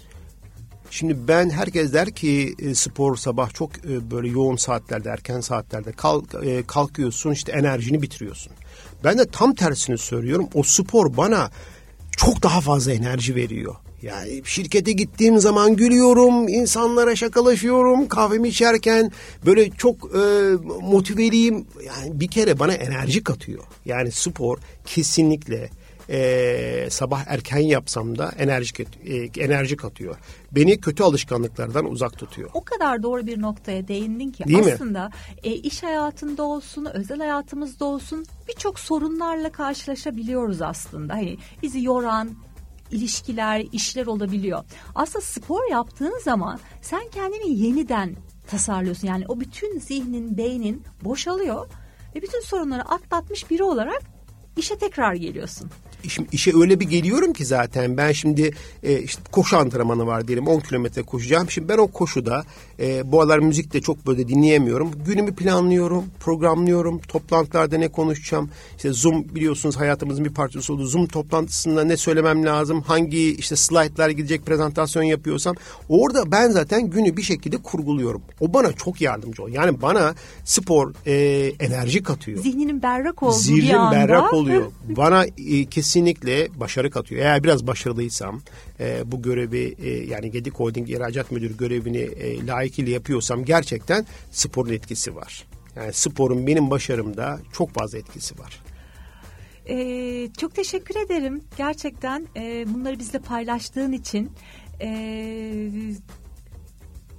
Şimdi 0.91 1.27
ben 1.27 1.49
herkes 1.49 1.93
der 1.93 2.11
ki 2.11 2.55
e, 2.59 2.75
spor 2.75 3.15
sabah 3.15 3.53
çok 3.53 3.71
e, 3.77 4.11
böyle 4.11 4.27
yoğun 4.27 4.55
saatlerde 4.55 5.09
erken 5.09 5.41
saatlerde 5.41 5.91
kalk, 5.91 6.23
e, 6.45 6.63
kalkıyorsun 6.67 7.31
işte 7.31 7.51
enerjini 7.51 8.01
bitiriyorsun. 8.01 8.53
Ben 9.03 9.17
de 9.17 9.25
tam 9.25 9.55
tersini 9.55 9.97
söylüyorum. 9.97 10.49
O 10.53 10.63
spor 10.63 11.17
bana 11.17 11.51
çok 12.17 12.43
daha 12.43 12.61
fazla 12.61 12.91
enerji 12.91 13.35
veriyor. 13.35 13.75
Yani 14.01 14.41
şirkete 14.45 14.91
gittiğim 14.91 15.39
zaman 15.39 15.75
gülüyorum, 15.75 16.47
insanlara 16.47 17.15
şakalaşıyorum, 17.15 18.07
kahvemi 18.07 18.47
içerken 18.47 19.11
böyle 19.45 19.69
çok 19.69 19.95
e, 20.15 20.19
motiveliyim. 20.81 21.65
Yani 21.85 22.19
bir 22.19 22.27
kere 22.27 22.59
bana 22.59 22.73
enerji 22.73 23.23
katıyor. 23.23 23.63
Yani 23.85 24.11
spor 24.11 24.57
kesinlikle 24.85 25.69
e, 26.09 26.87
sabah 26.89 27.23
erken 27.27 27.59
yapsam 27.59 28.17
da 28.17 28.31
enerji 28.37 28.85
e, 29.05 29.43
enerji 29.43 29.77
katıyor. 29.77 30.15
Beni 30.51 30.81
kötü 30.81 31.03
alışkanlıklardan 31.03 31.85
uzak 31.91 32.17
tutuyor. 32.17 32.49
O 32.53 32.63
kadar 32.63 33.03
doğru 33.03 33.27
bir 33.27 33.41
noktaya 33.41 33.87
değindin 33.87 34.31
ki 34.31 34.43
Değil 34.45 34.73
aslında 34.73 35.11
e, 35.43 35.51
iş 35.51 35.83
hayatında 35.83 36.43
olsun, 36.43 36.87
özel 36.93 37.17
hayatımızda 37.17 37.85
olsun 37.85 38.25
birçok 38.47 38.79
sorunlarla 38.79 39.51
karşılaşabiliyoruz 39.51 40.61
aslında. 40.61 41.13
Hani 41.13 41.37
bizi 41.63 41.83
yoran, 41.83 42.29
ilişkiler, 42.91 43.65
işler 43.71 44.05
olabiliyor. 44.05 44.63
Aslında 44.95 45.25
spor 45.25 45.71
yaptığın 45.71 46.19
zaman 46.23 46.59
sen 46.81 47.09
kendini 47.13 47.59
yeniden 47.59 48.15
tasarlıyorsun. 48.47 49.07
Yani 49.07 49.25
o 49.27 49.39
bütün 49.39 49.79
zihnin, 49.79 50.37
beynin 50.37 50.83
boşalıyor 51.03 51.67
ve 52.15 52.21
bütün 52.21 52.41
sorunları 52.41 52.81
atlatmış 52.81 53.49
biri 53.49 53.63
olarak 53.63 54.14
işe 54.57 54.77
tekrar 54.77 55.13
geliyorsun 55.13 55.71
işim, 56.05 56.27
işe 56.31 56.51
öyle 56.57 56.79
bir 56.79 56.85
geliyorum 56.85 57.33
ki 57.33 57.45
zaten 57.45 57.97
ben 57.97 58.11
şimdi 58.11 58.51
e, 58.83 58.99
işte 58.99 59.21
koşu 59.31 59.57
antrenmanı 59.57 60.07
var 60.07 60.27
diyelim 60.27 60.47
10 60.47 60.59
kilometre 60.59 61.01
koşacağım. 61.01 61.51
Şimdi 61.51 61.69
ben 61.69 61.77
o 61.77 61.87
koşuda 61.87 62.43
e, 62.79 63.11
bu 63.11 63.21
aralar 63.21 63.39
müzik 63.39 63.73
de 63.73 63.81
çok 63.81 64.07
böyle 64.07 64.27
dinleyemiyorum. 64.27 64.91
Günümü 65.05 65.35
planlıyorum, 65.35 66.03
programlıyorum. 66.19 66.99
Toplantılarda 66.99 67.77
ne 67.77 67.87
konuşacağım? 67.87 68.49
İşte 68.77 68.93
Zoom 68.93 69.35
biliyorsunuz 69.35 69.75
hayatımızın 69.75 70.25
bir 70.25 70.33
parçası 70.33 70.73
oldu. 70.73 70.85
Zoom 70.85 71.07
toplantısında 71.07 71.83
ne 71.83 71.97
söylemem 71.97 72.45
lazım? 72.45 72.81
Hangi 72.81 73.35
işte 73.35 73.55
slaytlar 73.55 74.09
gidecek 74.09 74.45
prezentasyon 74.45 75.03
yapıyorsam 75.03 75.55
orada 75.89 76.31
ben 76.31 76.49
zaten 76.49 76.89
günü 76.89 77.17
bir 77.17 77.21
şekilde 77.21 77.57
kurguluyorum. 77.57 78.21
O 78.39 78.53
bana 78.53 78.73
çok 78.73 79.01
yardımcı 79.01 79.43
oluyor. 79.43 79.57
Yani 79.57 79.81
bana 79.81 80.15
spor 80.43 80.93
e, 81.05 81.13
enerji 81.59 82.03
katıyor. 82.03 82.39
Zihninin 82.39 82.81
berrak 82.81 83.23
olduğu 83.23 83.33
Zihnim 83.33 83.63
bir 83.63 83.73
anda. 83.73 83.91
berrak 83.95 84.33
oluyor. 84.45 84.71
bana 84.89 85.25
e, 85.25 85.65
kesin 85.65 85.95
kesinlikle 85.95 86.59
başarı 86.59 86.91
katıyor. 86.91 87.21
Eğer 87.21 87.43
biraz 87.43 87.67
başarılıysam 87.67 88.41
e, 88.79 89.11
bu 89.11 89.21
görevi 89.21 89.75
e, 89.83 89.89
yani 89.89 90.31
Gedik 90.31 90.53
Holding 90.53 90.89
ihracat 90.89 91.31
müdürü 91.31 91.57
görevini 91.57 91.97
e, 91.97 92.47
layıkıyla 92.47 92.91
yapıyorsam 92.91 93.45
gerçekten 93.45 94.05
sporun 94.31 94.73
etkisi 94.73 95.15
var. 95.15 95.45
Yani 95.75 95.93
sporun 95.93 96.47
benim 96.47 96.69
başarımda 96.69 97.39
çok 97.53 97.69
fazla 97.71 97.97
etkisi 97.97 98.39
var. 98.39 98.61
Ee, 99.69 100.29
çok 100.37 100.55
teşekkür 100.55 100.95
ederim 100.95 101.41
gerçekten 101.57 102.27
e, 102.35 102.65
bunları 102.73 102.99
bizle 102.99 103.19
paylaştığın 103.19 103.91
için. 103.91 104.31
E, 104.81 104.89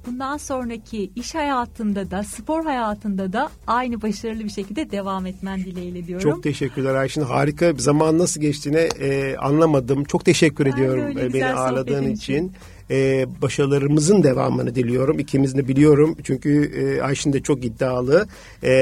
bundan 0.06 0.36
sonraki 0.36 1.10
iş 1.16 1.34
hayatında 1.34 2.10
da 2.10 2.22
spor 2.22 2.64
hayatında 2.64 3.32
da 3.32 3.48
aynı 3.66 4.02
başarılı 4.02 4.44
bir 4.44 4.48
şekilde 4.48 4.90
devam 4.90 5.26
etmen 5.26 5.64
dileğiyle 5.64 6.06
diyorum. 6.06 6.30
Çok 6.30 6.42
teşekkürler 6.42 6.94
Ayşin. 6.94 7.22
Harika 7.22 7.74
bir 7.74 7.78
zaman 7.82 8.18
nasıl 8.18 8.40
geçtiğini 8.40 8.88
e, 9.00 9.36
anlamadım. 9.36 10.04
Çok 10.04 10.24
teşekkür 10.24 10.66
ben 10.66 10.72
ediyorum 10.72 11.18
e, 11.18 11.32
beni 11.32 11.46
ağırladığın 11.46 12.02
için. 12.02 12.12
için. 12.12 12.52
E, 12.90 13.26
başarılarımızın 13.42 14.22
devamını 14.22 14.74
diliyorum. 14.74 15.18
İkimiz 15.18 15.56
de 15.56 15.68
biliyorum. 15.68 16.16
Çünkü 16.24 16.72
e, 16.76 17.02
Ayşin 17.02 17.32
de 17.32 17.42
çok 17.42 17.64
iddialı 17.64 18.26
e, 18.64 18.72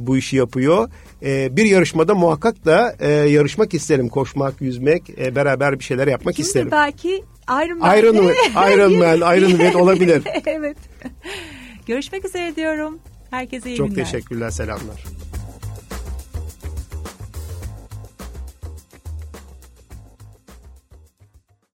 bu 0.00 0.16
işi 0.16 0.36
yapıyor. 0.36 0.88
E, 1.22 1.56
bir 1.56 1.64
yarışmada 1.64 2.14
muhakkak 2.14 2.64
da 2.64 2.96
e, 3.00 3.10
yarışmak 3.10 3.74
isterim. 3.74 4.08
Koşmak, 4.08 4.60
yüzmek, 4.60 5.10
e, 5.20 5.34
beraber 5.36 5.78
bir 5.78 5.84
şeyler 5.84 6.06
yapmak 6.06 6.34
Şimdi 6.34 6.46
isterim. 6.46 6.68
belki 6.70 7.24
Iron 7.50 7.78
Man. 7.78 7.98
Iron 7.98 8.14
Iron 8.72 8.98
Man, 8.98 9.36
Iron 9.36 9.58
Man 9.58 9.74
olabilir. 9.74 10.22
evet. 10.46 10.76
Görüşmek 11.86 12.24
üzere 12.24 12.56
diyorum. 12.56 12.98
Herkese 13.30 13.70
iyi 13.70 13.76
Çok 13.76 13.88
günler. 13.90 14.04
teşekkürler, 14.04 14.50
selamlar. 14.50 15.04